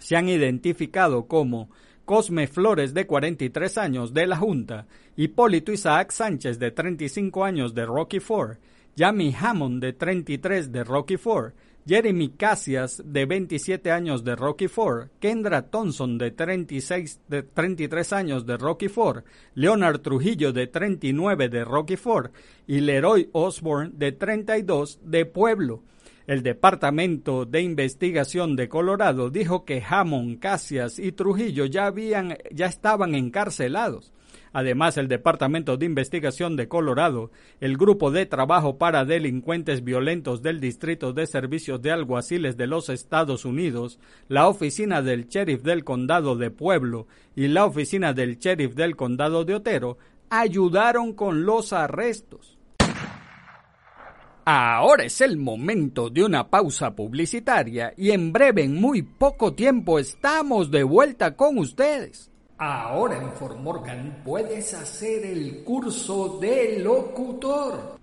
Se 0.00 0.16
han 0.16 0.28
identificado 0.28 1.26
como 1.26 1.70
Cosme 2.04 2.46
Flores, 2.46 2.92
de 2.92 3.06
43 3.06 3.78
años, 3.78 4.12
de 4.12 4.26
la 4.26 4.36
Junta, 4.36 4.86
Hipólito 5.16 5.72
Isaac 5.72 6.10
Sánchez, 6.10 6.58
de 6.58 6.70
35 6.70 7.44
años, 7.44 7.74
de 7.74 7.86
Rocky 7.86 8.20
Ford, 8.20 8.58
Jamie 8.96 9.34
Hammond, 9.38 9.82
de 9.82 9.92
33, 9.92 10.70
de 10.70 10.84
Rocky 10.84 11.16
Ford, 11.16 11.52
Jeremy 11.86 12.30
Cassias, 12.30 13.02
de 13.04 13.26
27 13.26 13.90
años 13.90 14.24
de 14.24 14.36
Rocky 14.36 14.68
Ford, 14.68 15.08
Kendra 15.20 15.68
Thompson, 15.68 16.16
de, 16.16 16.30
36, 16.30 17.20
de 17.28 17.42
33 17.42 18.12
años 18.14 18.46
de 18.46 18.56
Rocky 18.56 18.88
Ford, 18.88 19.24
Leonard 19.54 20.00
Trujillo, 20.00 20.52
de 20.52 20.66
39 20.66 21.48
de 21.48 21.64
Rocky 21.64 21.96
Ford, 21.96 22.30
y 22.66 22.80
Leroy 22.80 23.28
Osborne, 23.32 23.90
de 23.94 24.12
32 24.12 25.00
de 25.02 25.26
Pueblo. 25.26 25.82
El 26.26 26.42
Departamento 26.42 27.44
de 27.44 27.60
Investigación 27.60 28.56
de 28.56 28.70
Colorado 28.70 29.28
dijo 29.28 29.66
que 29.66 29.82
Hammond, 29.86 30.38
Cassias 30.38 30.98
y 30.98 31.12
Trujillo 31.12 31.66
ya, 31.66 31.84
habían, 31.84 32.38
ya 32.50 32.66
estaban 32.66 33.14
encarcelados. 33.14 34.10
Además, 34.54 34.96
el 34.98 35.08
Departamento 35.08 35.76
de 35.76 35.84
Investigación 35.84 36.54
de 36.54 36.68
Colorado, 36.68 37.32
el 37.60 37.76
Grupo 37.76 38.12
de 38.12 38.24
Trabajo 38.24 38.78
para 38.78 39.04
Delincuentes 39.04 39.82
Violentos 39.82 40.42
del 40.42 40.60
Distrito 40.60 41.12
de 41.12 41.26
Servicios 41.26 41.82
de 41.82 41.90
Alguaciles 41.90 42.56
de 42.56 42.68
los 42.68 42.88
Estados 42.88 43.44
Unidos, 43.44 43.98
la 44.28 44.46
Oficina 44.46 45.02
del 45.02 45.26
Sheriff 45.26 45.62
del 45.62 45.82
Condado 45.82 46.36
de 46.36 46.52
Pueblo 46.52 47.08
y 47.34 47.48
la 47.48 47.66
Oficina 47.66 48.12
del 48.12 48.38
Sheriff 48.38 48.76
del 48.76 48.94
Condado 48.94 49.44
de 49.44 49.56
Otero 49.56 49.98
ayudaron 50.30 51.14
con 51.14 51.44
los 51.44 51.72
arrestos. 51.72 52.56
Ahora 54.44 55.04
es 55.04 55.20
el 55.20 55.36
momento 55.36 56.10
de 56.10 56.22
una 56.22 56.48
pausa 56.48 56.94
publicitaria 56.94 57.92
y 57.96 58.12
en 58.12 58.32
breve, 58.32 58.62
en 58.62 58.80
muy 58.80 59.02
poco 59.02 59.54
tiempo, 59.54 59.98
estamos 59.98 60.70
de 60.70 60.84
vuelta 60.84 61.34
con 61.34 61.58
ustedes. 61.58 62.30
Ahora 62.56 63.18
en 63.18 63.32
Fort 63.32 63.58
Morgan 63.58 64.22
puedes 64.24 64.74
hacer 64.74 65.26
el 65.26 65.64
curso 65.64 66.38
de 66.40 66.78
locutor. 66.78 67.98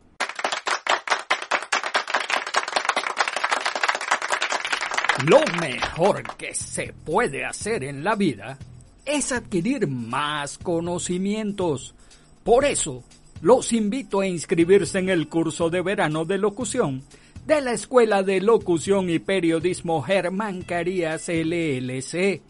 Lo 5.25 5.39
mejor 5.61 6.35
que 6.35 6.53
se 6.53 6.93
puede 7.05 7.45
hacer 7.45 7.85
en 7.85 8.03
la 8.03 8.15
vida 8.15 8.57
es 9.05 9.31
adquirir 9.31 9.87
más 9.87 10.57
conocimientos. 10.57 11.95
Por 12.43 12.65
eso, 12.65 13.03
los 13.41 13.71
invito 13.71 14.19
a 14.19 14.27
inscribirse 14.27 14.99
en 14.99 15.09
el 15.09 15.29
curso 15.29 15.69
de 15.69 15.81
verano 15.81 16.25
de 16.25 16.37
locución 16.37 17.03
de 17.45 17.61
la 17.61 17.71
Escuela 17.71 18.21
de 18.21 18.41
Locución 18.41 19.09
y 19.09 19.19
Periodismo 19.19 20.01
Germán 20.01 20.61
Carías 20.61 21.29
LLC, 21.29 22.41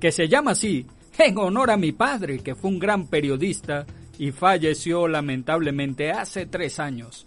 que 0.00 0.12
se 0.12 0.28
llama 0.28 0.50
así 0.50 0.86
en 1.18 1.38
honor 1.38 1.70
a 1.70 1.76
mi 1.76 1.92
padre, 1.92 2.40
que 2.40 2.54
fue 2.54 2.70
un 2.70 2.78
gran 2.78 3.06
periodista 3.06 3.86
y 4.18 4.32
falleció 4.32 5.08
lamentablemente 5.08 6.10
hace 6.10 6.46
tres 6.46 6.78
años. 6.78 7.26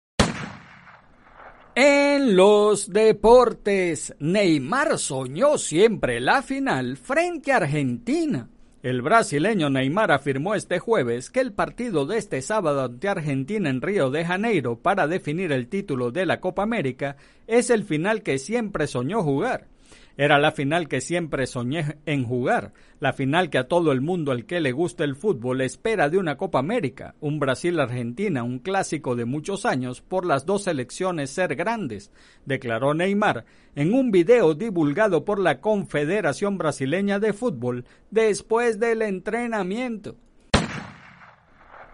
En 1.81 2.35
los 2.35 2.91
deportes, 2.91 4.13
Neymar 4.19 4.99
soñó 4.99 5.57
siempre 5.57 6.19
la 6.19 6.41
final 6.41 6.97
frente 6.97 7.53
a 7.53 7.55
Argentina. 7.55 8.49
El 8.83 9.01
brasileño 9.01 9.69
Neymar 9.69 10.11
afirmó 10.11 10.55
este 10.55 10.79
jueves 10.79 11.29
que 11.29 11.39
el 11.39 11.53
partido 11.53 12.05
de 12.05 12.17
este 12.17 12.41
sábado 12.41 12.83
ante 12.83 13.07
Argentina 13.07 13.69
en 13.69 13.81
Río 13.81 14.09
de 14.09 14.25
Janeiro 14.25 14.77
para 14.77 15.07
definir 15.07 15.53
el 15.53 15.69
título 15.69 16.11
de 16.11 16.25
la 16.25 16.41
Copa 16.41 16.63
América 16.63 17.15
es 17.47 17.69
el 17.69 17.85
final 17.85 18.23
que 18.23 18.39
siempre 18.39 18.85
soñó 18.85 19.23
jugar. 19.23 19.67
Era 20.19 20.37
la 20.37 20.51
final 20.51 20.89
que 20.89 20.99
siempre 20.99 21.47
soñé 21.47 21.95
en 22.05 22.25
jugar, 22.25 22.73
la 22.99 23.13
final 23.13 23.49
que 23.49 23.57
a 23.57 23.69
todo 23.69 23.93
el 23.93 24.01
mundo 24.01 24.33
al 24.33 24.45
que 24.45 24.59
le 24.59 24.73
gusta 24.73 25.05
el 25.05 25.15
fútbol 25.15 25.61
espera 25.61 26.09
de 26.09 26.17
una 26.17 26.35
Copa 26.35 26.59
América, 26.59 27.15
un 27.21 27.39
Brasil-Argentina, 27.39 28.43
un 28.43 28.59
clásico 28.59 29.15
de 29.15 29.23
muchos 29.23 29.65
años 29.65 30.01
por 30.01 30.25
las 30.25 30.45
dos 30.45 30.63
selecciones 30.63 31.29
ser 31.29 31.55
grandes, 31.55 32.11
declaró 32.43 32.93
Neymar 32.93 33.45
en 33.75 33.93
un 33.93 34.11
video 34.11 34.55
divulgado 34.55 35.23
por 35.23 35.39
la 35.39 35.61
Confederación 35.61 36.57
Brasileña 36.57 37.19
de 37.19 37.31
Fútbol 37.31 37.85
después 38.11 38.77
del 38.77 39.03
entrenamiento. 39.03 40.17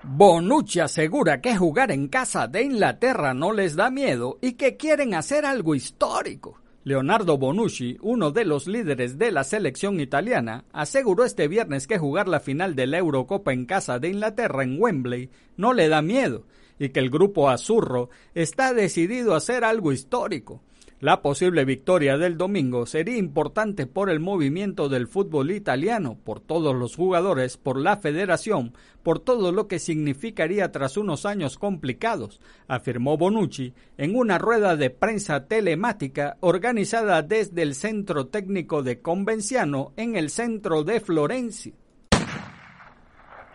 Bonucci 0.02 0.80
asegura 0.80 1.42
que 1.42 1.56
jugar 1.56 1.92
en 1.92 2.08
casa 2.08 2.48
de 2.48 2.64
Inglaterra 2.64 3.36
no 3.36 3.52
les 3.52 3.76
da 3.76 3.92
miedo 3.92 4.40
y 4.42 4.54
que 4.54 4.78
quieren 4.78 5.14
hacer 5.14 5.46
algo 5.46 5.76
histórico. 5.76 6.64
Leonardo 6.86 7.39
Bonucci, 7.39 7.98
uno 8.04 8.30
de 8.30 8.45
los 8.45 8.67
líderes 8.67 9.17
de 9.17 9.32
la 9.32 9.43
selección 9.43 10.00
italiana, 10.00 10.65
aseguró 10.71 11.26
este 11.26 11.48
viernes 11.48 11.88
que 11.88 11.98
jugar 11.98 12.28
la 12.28 12.39
final 12.39 12.76
de 12.76 12.86
la 12.86 13.00
Eurocopa 13.00 13.54
en 13.54 13.65
casa 13.65 13.98
de 13.98 14.10
Inglaterra 14.10 14.63
en 14.63 14.80
Wembley 14.80 15.32
no 15.58 15.74
le 15.74 15.89
da 15.89 16.04
miedo 16.04 16.45
y 16.78 16.89
que 16.89 17.00
el 17.00 17.10
grupo 17.10 17.50
azurro 17.50 18.12
está 18.36 18.71
decidido 18.76 19.34
a 19.34 19.38
hacer 19.38 19.63
algo 19.63 19.93
histórico. 19.93 20.62
La 21.01 21.21
posible 21.21 21.65
victoria 21.65 22.17
del 22.17 22.38
domingo 22.38 22.86
sería 22.86 23.17
importante 23.17 23.86
por 23.86 24.10
el 24.10 24.21
movimiento 24.21 24.88
del 24.88 25.08
fútbol 25.08 25.51
italiano, 25.51 26.17
por 26.23 26.39
todos 26.39 26.73
los 26.73 26.95
jugadores, 26.95 27.58
por 27.58 27.77
la 27.77 27.97
federación, 27.97 28.73
por 29.03 29.19
todo 29.19 29.51
lo 29.51 29.67
que 29.67 29.79
significaría 29.79 30.71
tras 30.71 30.95
unos 30.95 31.25
años 31.25 31.58
complicados, 31.58 32.39
afirmó 32.69 33.17
Bonucci 33.17 33.73
en 33.97 34.15
una 34.15 34.38
rueda 34.38 34.77
de 34.77 34.89
prensa 34.89 35.47
telemática 35.47 36.38
organizada 36.39 37.21
desde 37.21 37.62
el 37.62 37.75
Centro 37.75 38.27
Técnico 38.27 38.81
de 38.81 39.01
Convenciano 39.01 39.91
en 39.97 40.15
el 40.15 40.29
centro 40.29 40.86
de 40.86 41.01
Florencia. 41.01 41.73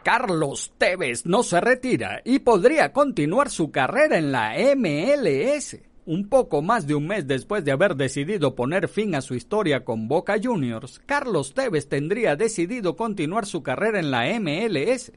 Carlos 0.05 0.75
Tevez 0.77 1.25
no 1.25 1.43
se 1.43 1.59
retira 1.61 2.21
y 2.23 2.41
podría 2.41 2.93
continuar 2.93 3.49
su 3.49 3.71
carrera 3.71 4.19
en 4.19 4.31
la 4.31 4.55
MLS. 4.77 5.90
Un 6.07 6.29
poco 6.29 6.63
más 6.63 6.87
de 6.87 6.95
un 6.95 7.07
mes 7.07 7.27
después 7.27 7.65
de 7.65 7.73
haber 7.73 7.95
decidido 7.95 8.55
poner 8.55 8.89
fin 8.89 9.15
a 9.15 9.21
su 9.21 9.35
historia 9.35 9.85
con 9.85 10.09
Boca 10.09 10.37
Juniors, 10.43 11.01
Carlos 11.05 11.53
Tevez 11.53 11.89
tendría 11.89 12.37
decidido 12.37 12.97
continuar 12.97 13.45
su 13.45 13.63
carrera 13.63 14.01
en 14.01 14.11
la 14.11 14.25
MLS. 14.41 15.13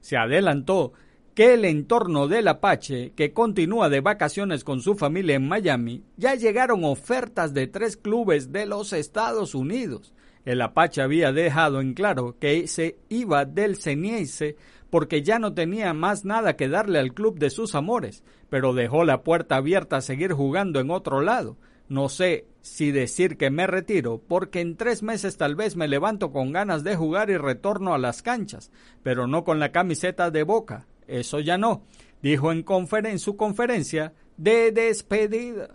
Se 0.00 0.16
adelantó 0.16 0.94
que 1.34 1.54
el 1.54 1.64
entorno 1.64 2.26
del 2.26 2.48
Apache, 2.48 3.12
que 3.14 3.32
continúa 3.32 3.88
de 3.88 4.00
vacaciones 4.00 4.64
con 4.64 4.80
su 4.80 4.94
familia 4.94 5.36
en 5.36 5.46
Miami, 5.46 6.02
ya 6.16 6.36
llegaron 6.36 6.84
ofertas 6.84 7.52
de 7.52 7.66
tres 7.66 7.96
clubes 7.96 8.50
de 8.50 8.66
los 8.66 8.92
Estados 8.92 9.54
Unidos. 9.54 10.14
El 10.44 10.62
Apache 10.62 11.02
había 11.02 11.32
dejado 11.32 11.80
en 11.80 11.94
claro 11.94 12.36
que 12.38 12.66
se 12.68 12.98
iba 13.08 13.44
del 13.44 13.76
Ceniese 13.76 14.56
porque 14.94 15.24
ya 15.24 15.40
no 15.40 15.54
tenía 15.54 15.92
más 15.92 16.24
nada 16.24 16.54
que 16.54 16.68
darle 16.68 17.00
al 17.00 17.14
club 17.14 17.36
de 17.36 17.50
sus 17.50 17.74
amores, 17.74 18.22
pero 18.48 18.74
dejó 18.74 19.02
la 19.02 19.24
puerta 19.24 19.56
abierta 19.56 19.96
a 19.96 20.00
seguir 20.00 20.32
jugando 20.32 20.78
en 20.78 20.92
otro 20.92 21.20
lado. 21.20 21.56
No 21.88 22.08
sé 22.08 22.46
si 22.60 22.92
decir 22.92 23.36
que 23.36 23.50
me 23.50 23.66
retiro, 23.66 24.22
porque 24.28 24.60
en 24.60 24.76
tres 24.76 25.02
meses 25.02 25.36
tal 25.36 25.56
vez 25.56 25.74
me 25.74 25.88
levanto 25.88 26.30
con 26.30 26.52
ganas 26.52 26.84
de 26.84 26.94
jugar 26.94 27.28
y 27.28 27.36
retorno 27.36 27.92
a 27.92 27.98
las 27.98 28.22
canchas, 28.22 28.70
pero 29.02 29.26
no 29.26 29.42
con 29.42 29.58
la 29.58 29.72
camiseta 29.72 30.30
de 30.30 30.44
boca. 30.44 30.86
Eso 31.08 31.40
ya 31.40 31.58
no, 31.58 31.82
dijo 32.22 32.52
en, 32.52 33.18
su 33.18 33.36
conferencia 33.36 34.12
de 34.36 34.70
despedida. 34.70 35.70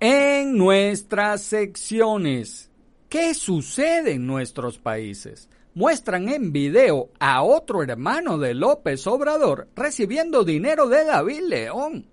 En 0.00 0.54
nuestras 0.58 1.40
secciones, 1.40 2.70
¿qué 3.08 3.32
sucede 3.32 4.12
en 4.12 4.26
nuestros 4.26 4.76
países? 4.76 5.48
Muestran 5.72 6.28
en 6.28 6.50
video 6.50 7.10
a 7.20 7.44
otro 7.44 7.84
hermano 7.84 8.38
de 8.38 8.54
López 8.54 9.06
Obrador 9.06 9.68
recibiendo 9.76 10.42
dinero 10.42 10.88
de 10.88 11.04
David 11.04 11.42
León. 11.46 12.06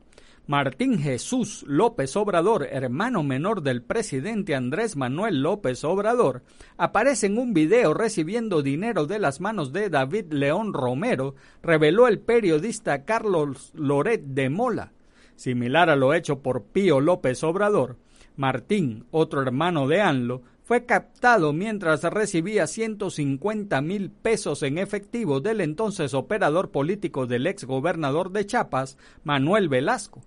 Martín 0.45 0.99
Jesús 0.99 1.65
López 1.67 2.15
Obrador, 2.15 2.67
hermano 2.69 3.23
menor 3.23 3.63
del 3.63 3.81
presidente 3.81 4.53
Andrés 4.53 4.95
Manuel 4.95 5.41
López 5.41 5.83
Obrador, 5.83 6.43
aparece 6.77 7.25
en 7.25 7.39
un 7.39 7.55
video 7.55 7.95
recibiendo 7.95 8.61
dinero 8.61 9.07
de 9.07 9.17
las 9.17 9.41
manos 9.41 9.73
de 9.73 9.89
David 9.89 10.25
León 10.29 10.71
Romero, 10.71 11.33
reveló 11.63 12.07
el 12.07 12.19
periodista 12.19 13.05
Carlos 13.05 13.71
Loret 13.73 14.21
de 14.21 14.51
Mola. 14.51 14.91
Similar 15.35 15.89
a 15.89 15.95
lo 15.95 16.13
hecho 16.13 16.43
por 16.43 16.65
Pío 16.65 17.01
López 17.01 17.43
Obrador, 17.43 17.97
Martín, 18.35 19.07
otro 19.09 19.41
hermano 19.41 19.87
de 19.87 19.99
ANLO, 19.99 20.43
fue 20.67 20.85
captado 20.85 21.53
mientras 21.53 22.03
recibía 22.03 22.67
150 22.67 23.79
mil 23.79 24.11
pesos 24.11 24.63
en 24.63 24.77
efectivo 24.77 25.39
del 25.39 25.61
entonces 25.61 26.13
operador 26.13 26.71
político 26.71 27.25
del 27.25 27.47
ex 27.47 27.63
gobernador 27.63 28.33
de 28.33 28.45
Chiapas, 28.45 28.97
Manuel 29.23 29.69
Velasco. 29.69 30.23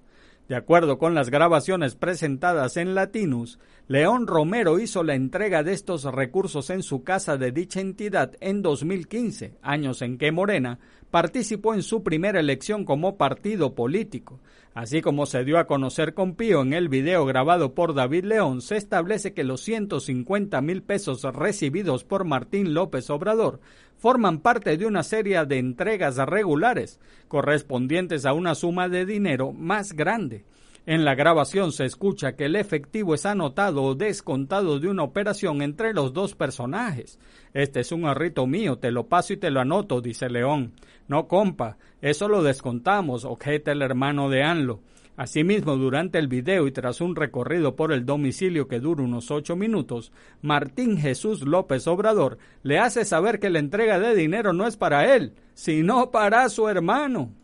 De 0.51 0.57
acuerdo 0.57 0.99
con 0.99 1.15
las 1.15 1.31
grabaciones 1.31 1.95
presentadas 1.95 2.77
en 2.77 2.97
Latinus, 2.97 3.61
León 3.87 4.27
Romero 4.27 4.81
hizo 4.81 5.05
la 5.05 5.15
entrega 5.15 5.63
de 5.63 5.73
estos 5.73 6.03
recursos 6.03 6.71
en 6.71 6.83
su 6.83 7.05
casa 7.05 7.37
de 7.37 7.53
dicha 7.53 7.81
entidad 7.81 8.33
en 8.41 8.61
2015, 8.61 9.55
años 9.63 10.03
en 10.03 10.19
que 10.19 10.33
Morena 10.33 10.81
participó 11.13 11.73
en 11.73 11.85
su 11.85 12.03
primera 12.03 12.41
elección 12.41 12.85
como 12.85 13.17
partido 13.17 13.77
político. 13.77 14.41
Así 14.75 15.03
como 15.03 15.27
se 15.27 15.45
dio 15.45 15.57
a 15.57 15.69
conocer 15.69 16.15
con 16.15 16.35
Pío 16.35 16.63
en 16.63 16.73
el 16.73 16.89
video 16.89 17.27
grabado 17.27 17.73
por 17.73 17.95
David 17.95 18.25
León, 18.25 18.61
se 18.61 18.77
establece 18.77 19.33
que 19.33 19.45
los 19.45 19.61
150 19.61 20.61
mil 20.63 20.83
pesos 20.83 21.23
recibidos 21.23 22.03
por 22.03 22.25
Martín 22.25 22.75
López 22.75 23.09
Obrador 23.11 23.61
forman 24.01 24.41
parte 24.41 24.77
de 24.79 24.87
una 24.87 25.03
serie 25.03 25.45
de 25.45 25.59
entregas 25.59 26.17
regulares 26.17 26.99
correspondientes 27.29 28.25
a 28.25 28.33
una 28.33 28.55
suma 28.55 28.89
de 28.89 29.05
dinero 29.05 29.53
más 29.53 29.93
grande. 29.93 30.45
En 30.87 31.05
la 31.05 31.15
grabación 31.15 31.71
se 31.73 31.85
escucha 31.85 32.35
que 32.35 32.47
el 32.47 32.57
efectivo 32.57 33.15
es 33.15 33.27
anotado 33.27 33.83
o 33.83 33.95
descontado 33.95 34.81
de 34.81 34.89
una 34.89 35.03
operación 35.03 35.61
entre 35.61 35.93
los 35.93 36.15
dos 36.15 36.35
personajes. 36.35 37.19
Este 37.53 37.81
es 37.81 37.93
un 37.93 38.07
arrito 38.07 38.47
mío, 38.47 38.79
te 38.79 38.91
lo 38.91 39.07
paso 39.07 39.35
y 39.35 39.37
te 39.37 39.51
lo 39.51 39.61
anoto, 39.61 40.01
dice 40.01 40.31
León. 40.31 40.73
No, 41.07 41.29
compa, 41.29 41.77
eso 42.01 42.27
lo 42.27 42.43
descontamos, 42.43 43.27
objeta 43.27 43.73
el 43.73 43.83
hermano 43.83 44.31
de 44.31 44.43
Anlo. 44.43 44.81
Asimismo, 45.21 45.77
durante 45.77 46.19
el 46.19 46.29
video 46.29 46.67
y 46.67 46.73
tras 46.73 47.03
un 47.03 47.15
recorrido 47.15 47.77
por 47.77 47.93
el 47.93 48.07
domicilio 48.07 48.69
que 48.69 48.81
dura 48.81 49.03
unos 49.03 49.31
ocho 49.31 49.55
minutos, 49.55 50.13
Martín 50.41 50.97
Jesús 50.97 51.43
López 51.43 51.87
Obrador 51.89 52.39
le 52.63 52.79
hace 52.79 53.05
saber 53.05 53.39
que 53.39 53.51
la 53.51 53.59
entrega 53.59 53.99
de 53.99 54.15
dinero 54.15 54.55
no 54.55 54.67
es 54.67 54.79
para 54.79 55.15
él, 55.15 55.35
sino 55.53 56.11
para 56.11 56.49
su 56.49 56.71
hermano. 56.71 57.35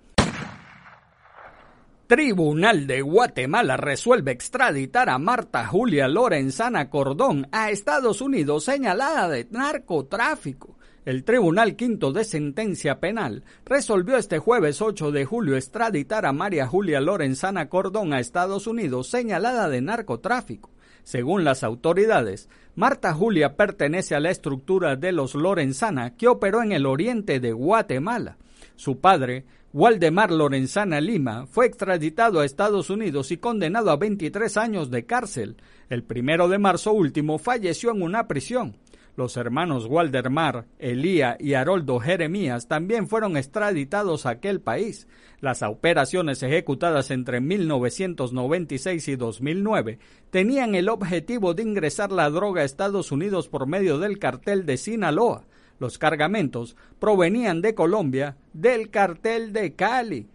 Tribunal 2.07 2.87
de 2.87 3.03
Guatemala 3.03 3.77
resuelve 3.77 4.31
extraditar 4.31 5.11
a 5.11 5.19
Marta 5.19 5.67
Julia 5.67 6.09
Lorenzana 6.09 6.89
Cordón 6.89 7.47
a 7.53 7.69
Estados 7.69 8.23
Unidos 8.23 8.65
señalada 8.65 9.29
de 9.29 9.49
narcotráfico. 9.51 10.79
El 11.07 11.23
Tribunal 11.23 11.77
Quinto 11.77 12.11
de 12.11 12.25
Sentencia 12.25 12.99
Penal 12.99 13.45
resolvió 13.65 14.17
este 14.17 14.41
jueves 14.41 14.83
8 14.83 15.13
de 15.13 15.25
julio 15.25 15.55
extraditar 15.55 16.27
a 16.27 16.33
María 16.33 16.67
Julia 16.67 17.01
Lorenzana 17.01 17.69
Cordón 17.69 18.13
a 18.13 18.19
Estados 18.19 18.67
Unidos 18.67 19.07
señalada 19.07 19.69
de 19.69 19.83
narcotráfico. 19.83 20.73
Según 21.05 21.45
las 21.45 21.63
autoridades, 21.63 22.49
Marta 22.75 23.15
Julia 23.15 23.55
pertenece 23.55 24.17
a 24.17 24.21
la 24.21 24.31
estructura 24.31 24.97
de 24.97 25.13
los 25.13 25.37
Lorenzana 25.37 26.17
que 26.17 26.27
operó 26.27 26.61
en 26.61 26.73
el 26.73 26.87
oriente 26.87 27.39
de 27.39 27.53
Guatemala. 27.53 28.37
Su 28.75 28.99
padre, 28.99 29.45
Waldemar 29.73 30.33
Lorenzana 30.33 31.01
Lima 31.01 31.47
fue 31.47 31.67
extraditado 31.67 32.41
a 32.41 32.45
Estados 32.45 32.91
Unidos 32.91 33.31
y 33.31 33.37
condenado 33.37 33.93
a 33.93 33.97
23 33.97 34.57
años 34.57 34.91
de 34.91 35.07
cárcel. 35.07 35.57
El 35.89 36.03
primero 36.03 36.49
de 36.49 36.59
marzo 36.59 36.93
último 36.93 37.39
falleció 37.39 37.93
en 37.93 38.03
una 38.03 38.27
prisión. 38.27 38.77
Los 39.17 39.39
hermanos 39.39 39.87
Waldemar, 39.87 40.67
Elía 40.79 41.39
y 41.41 41.55
Haroldo 41.55 41.99
Jeremías 42.01 42.69
también 42.69 43.09
fueron 43.09 43.39
extraditados 43.39 44.27
a 44.27 44.31
aquel 44.31 44.61
país. 44.61 45.09
Las 45.41 45.63
operaciones 45.63 46.43
ejecutadas 46.43 47.11
entre 47.11 47.41
1996 47.41 49.09
y 49.09 49.17
2009 49.17 49.99
tenían 50.31 50.75
el 50.75 50.91
objetivo 50.91 51.55
de 51.55 51.63
ingresar 51.63 52.13
la 52.13 52.29
droga 52.29 52.61
a 52.61 52.65
Estados 52.65 53.11
Unidos 53.11 53.49
por 53.49 53.67
medio 53.67 53.99
del 53.99 54.19
cartel 54.19 54.67
de 54.67 54.77
Sinaloa. 54.77 55.47
Los 55.79 55.97
cargamentos 55.97 56.77
provenían 56.99 57.63
de 57.63 57.75
Colombia 57.75 58.37
del 58.53 58.91
cartel 58.91 59.55
de 59.55 59.75
Cali. 59.75 60.29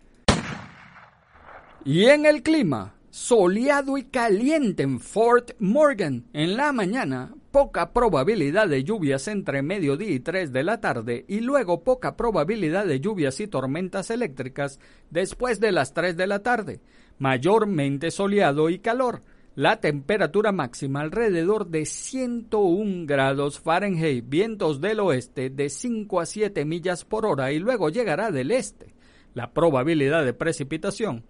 Y 1.85 2.05
en 2.05 2.25
el 2.25 2.41
clima, 2.41 2.95
soleado 3.11 3.97
y 3.97 4.05
caliente 4.05 4.83
en 4.83 5.01
Fort 5.01 5.51
Morgan. 5.59 6.23
En 6.31 6.55
la 6.55 6.71
mañana, 6.71 7.35
poca 7.51 7.91
probabilidad 7.91 8.69
de 8.69 8.85
lluvias 8.85 9.27
entre 9.27 9.61
mediodía 9.61 10.11
y 10.11 10.21
3 10.21 10.53
de 10.53 10.63
la 10.63 10.79
tarde 10.79 11.25
y 11.27 11.41
luego 11.41 11.83
poca 11.83 12.15
probabilidad 12.15 12.85
de 12.85 13.01
lluvias 13.01 13.41
y 13.41 13.47
tormentas 13.47 14.09
eléctricas 14.09 14.79
después 15.09 15.59
de 15.59 15.73
las 15.73 15.93
3 15.93 16.15
de 16.15 16.27
la 16.27 16.39
tarde. 16.39 16.79
Mayormente 17.19 18.11
soleado 18.11 18.69
y 18.69 18.79
calor 18.79 19.21
la 19.55 19.81
temperatura 19.81 20.53
máxima 20.53 21.01
alrededor 21.01 21.67
de 21.67 21.85
101 21.85 23.05
grados 23.05 23.59
Fahrenheit, 23.59 24.23
vientos 24.29 24.79
del 24.79 25.01
oeste 25.01 25.49
de 25.49 25.69
5 25.69 26.21
a 26.21 26.25
7 26.25 26.63
millas 26.63 27.03
por 27.03 27.25
hora 27.25 27.51
y 27.51 27.59
luego 27.59 27.89
llegará 27.89 28.31
del 28.31 28.51
este. 28.51 28.95
La 29.33 29.51
probabilidad 29.51 30.23
de 30.23 30.33
precipitación 30.33 31.25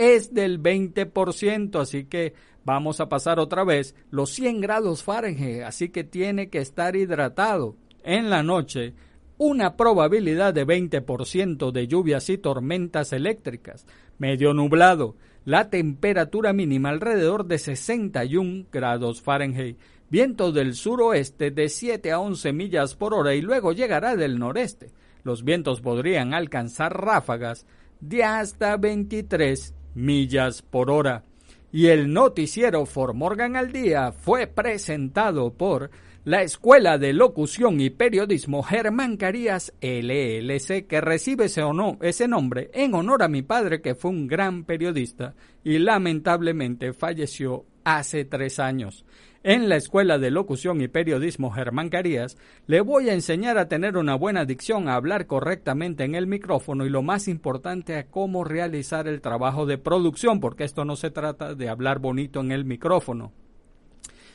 es 0.00 0.32
del 0.32 0.62
20%, 0.62 1.78
así 1.78 2.06
que 2.06 2.32
vamos 2.64 3.00
a 3.00 3.10
pasar 3.10 3.38
otra 3.38 3.64
vez 3.64 3.94
los 4.10 4.30
100 4.30 4.62
grados 4.62 5.02
Fahrenheit, 5.02 5.64
así 5.64 5.90
que 5.90 6.04
tiene 6.04 6.48
que 6.48 6.56
estar 6.58 6.96
hidratado. 6.96 7.76
En 8.02 8.30
la 8.30 8.42
noche, 8.42 8.94
una 9.36 9.76
probabilidad 9.76 10.54
de 10.54 10.66
20% 10.66 11.70
de 11.70 11.86
lluvias 11.86 12.30
y 12.30 12.38
tormentas 12.38 13.12
eléctricas, 13.12 13.86
medio 14.16 14.54
nublado, 14.54 15.16
la 15.44 15.68
temperatura 15.68 16.54
mínima 16.54 16.88
alrededor 16.88 17.44
de 17.44 17.58
61 17.58 18.68
grados 18.72 19.20
Fahrenheit, 19.20 19.76
viento 20.08 20.50
del 20.50 20.76
suroeste 20.76 21.50
de 21.50 21.68
7 21.68 22.10
a 22.10 22.20
11 22.20 22.54
millas 22.54 22.94
por 22.94 23.12
hora 23.12 23.34
y 23.34 23.42
luego 23.42 23.72
llegará 23.74 24.16
del 24.16 24.38
noreste. 24.38 24.92
Los 25.24 25.44
vientos 25.44 25.82
podrían 25.82 26.32
alcanzar 26.32 26.98
ráfagas 26.98 27.66
de 28.00 28.24
hasta 28.24 28.78
23 28.78 29.74
millas 29.94 30.62
por 30.62 30.90
hora. 30.90 31.24
Y 31.72 31.86
el 31.86 32.12
noticiero 32.12 32.84
For 32.86 33.14
Morgan 33.14 33.56
al 33.56 33.72
Día 33.72 34.12
fue 34.12 34.46
presentado 34.46 35.52
por 35.52 35.90
la 36.24 36.42
Escuela 36.42 36.98
de 36.98 37.14
Locución 37.14 37.80
y 37.80 37.88
Periodismo 37.88 38.62
Germán 38.62 39.16
Carías 39.16 39.72
LLC, 39.80 40.86
que 40.86 41.00
recibe 41.00 41.46
ese, 41.46 41.62
ese 42.02 42.28
nombre 42.28 42.70
en 42.74 42.94
honor 42.94 43.22
a 43.22 43.28
mi 43.28 43.42
padre, 43.42 43.80
que 43.80 43.94
fue 43.94 44.10
un 44.10 44.26
gran 44.26 44.64
periodista 44.64 45.34
y 45.64 45.78
lamentablemente 45.78 46.92
falleció 46.92 47.64
hace 47.84 48.24
tres 48.24 48.58
años. 48.58 49.04
En 49.42 49.70
la 49.70 49.76
Escuela 49.76 50.18
de 50.18 50.30
Locución 50.30 50.82
y 50.82 50.88
Periodismo 50.88 51.50
Germán 51.50 51.88
Carías 51.88 52.36
le 52.66 52.82
voy 52.82 53.08
a 53.08 53.14
enseñar 53.14 53.56
a 53.56 53.68
tener 53.68 53.96
una 53.96 54.14
buena 54.14 54.44
dicción, 54.44 54.86
a 54.86 54.96
hablar 54.96 55.26
correctamente 55.26 56.04
en 56.04 56.14
el 56.14 56.26
micrófono 56.26 56.84
y 56.84 56.90
lo 56.90 57.00
más 57.00 57.26
importante 57.26 57.96
a 57.96 58.06
cómo 58.06 58.44
realizar 58.44 59.08
el 59.08 59.22
trabajo 59.22 59.64
de 59.64 59.78
producción, 59.78 60.40
porque 60.40 60.64
esto 60.64 60.84
no 60.84 60.94
se 60.94 61.10
trata 61.10 61.54
de 61.54 61.70
hablar 61.70 62.00
bonito 62.00 62.40
en 62.40 62.52
el 62.52 62.66
micrófono. 62.66 63.32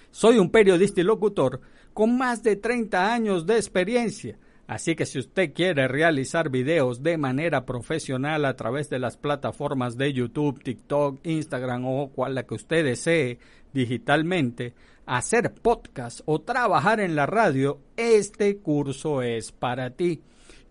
Soy 0.09 0.39
un 0.39 0.49
periodista 0.49 1.01
y 1.01 1.03
locutor 1.03 1.61
con 1.93 2.17
más 2.17 2.41
de 2.41 2.55
30 2.55 3.13
años 3.13 3.45
de 3.45 3.57
experiencia. 3.57 4.39
Así 4.65 4.95
que 4.95 5.05
si 5.05 5.19
usted 5.19 5.53
quiere 5.53 5.87
realizar 5.87 6.49
videos 6.49 7.03
de 7.03 7.19
manera 7.19 7.67
profesional 7.67 8.45
a 8.45 8.55
través 8.55 8.89
de 8.89 8.97
las 8.97 9.17
plataformas 9.17 9.95
de 9.97 10.11
YouTube, 10.11 10.63
TikTok, 10.63 11.19
Instagram 11.23 11.85
o 11.85 12.09
cual 12.09 12.33
la 12.33 12.47
que 12.47 12.55
usted 12.55 12.83
desee 12.83 13.37
digitalmente, 13.73 14.73
hacer 15.05 15.53
podcast 15.53 16.21
o 16.25 16.41
trabajar 16.41 16.99
en 16.99 17.15
la 17.15 17.25
radio, 17.25 17.79
este 17.97 18.57
curso 18.57 19.21
es 19.21 19.51
para 19.51 19.91
ti, 19.91 20.21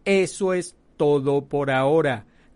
eso 0.03 0.53
es 0.53 0.75
todo 0.97 1.47
por 1.47 1.71
ahora. 1.71 2.25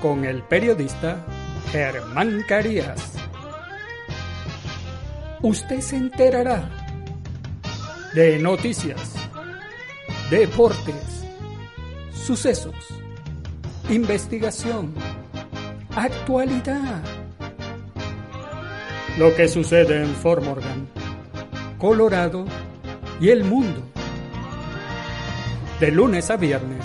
con 0.00 0.24
el 0.24 0.42
periodista 0.42 1.24
Germán 1.72 2.42
Carías. 2.48 3.12
Usted 5.42 5.80
se 5.80 5.96
enterará 5.96 6.68
de 8.14 8.38
noticias, 8.38 9.14
deportes, 10.30 11.24
sucesos, 12.12 12.74
investigación, 13.88 14.92
actualidad. 15.94 17.02
Lo 19.18 19.34
que 19.34 19.48
sucede 19.48 20.02
en 20.02 20.14
Fort 20.14 20.44
Morgan, 20.44 20.88
Colorado 21.78 22.44
y 23.20 23.28
el 23.28 23.44
mundo. 23.44 23.82
De 25.78 25.90
lunes 25.90 26.30
a 26.30 26.36
viernes, 26.36 26.84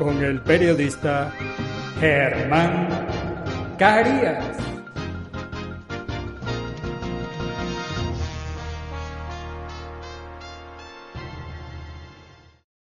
con 0.00 0.24
el 0.24 0.40
periodista 0.40 1.30
Germán 2.00 2.88
Carías. 3.78 4.79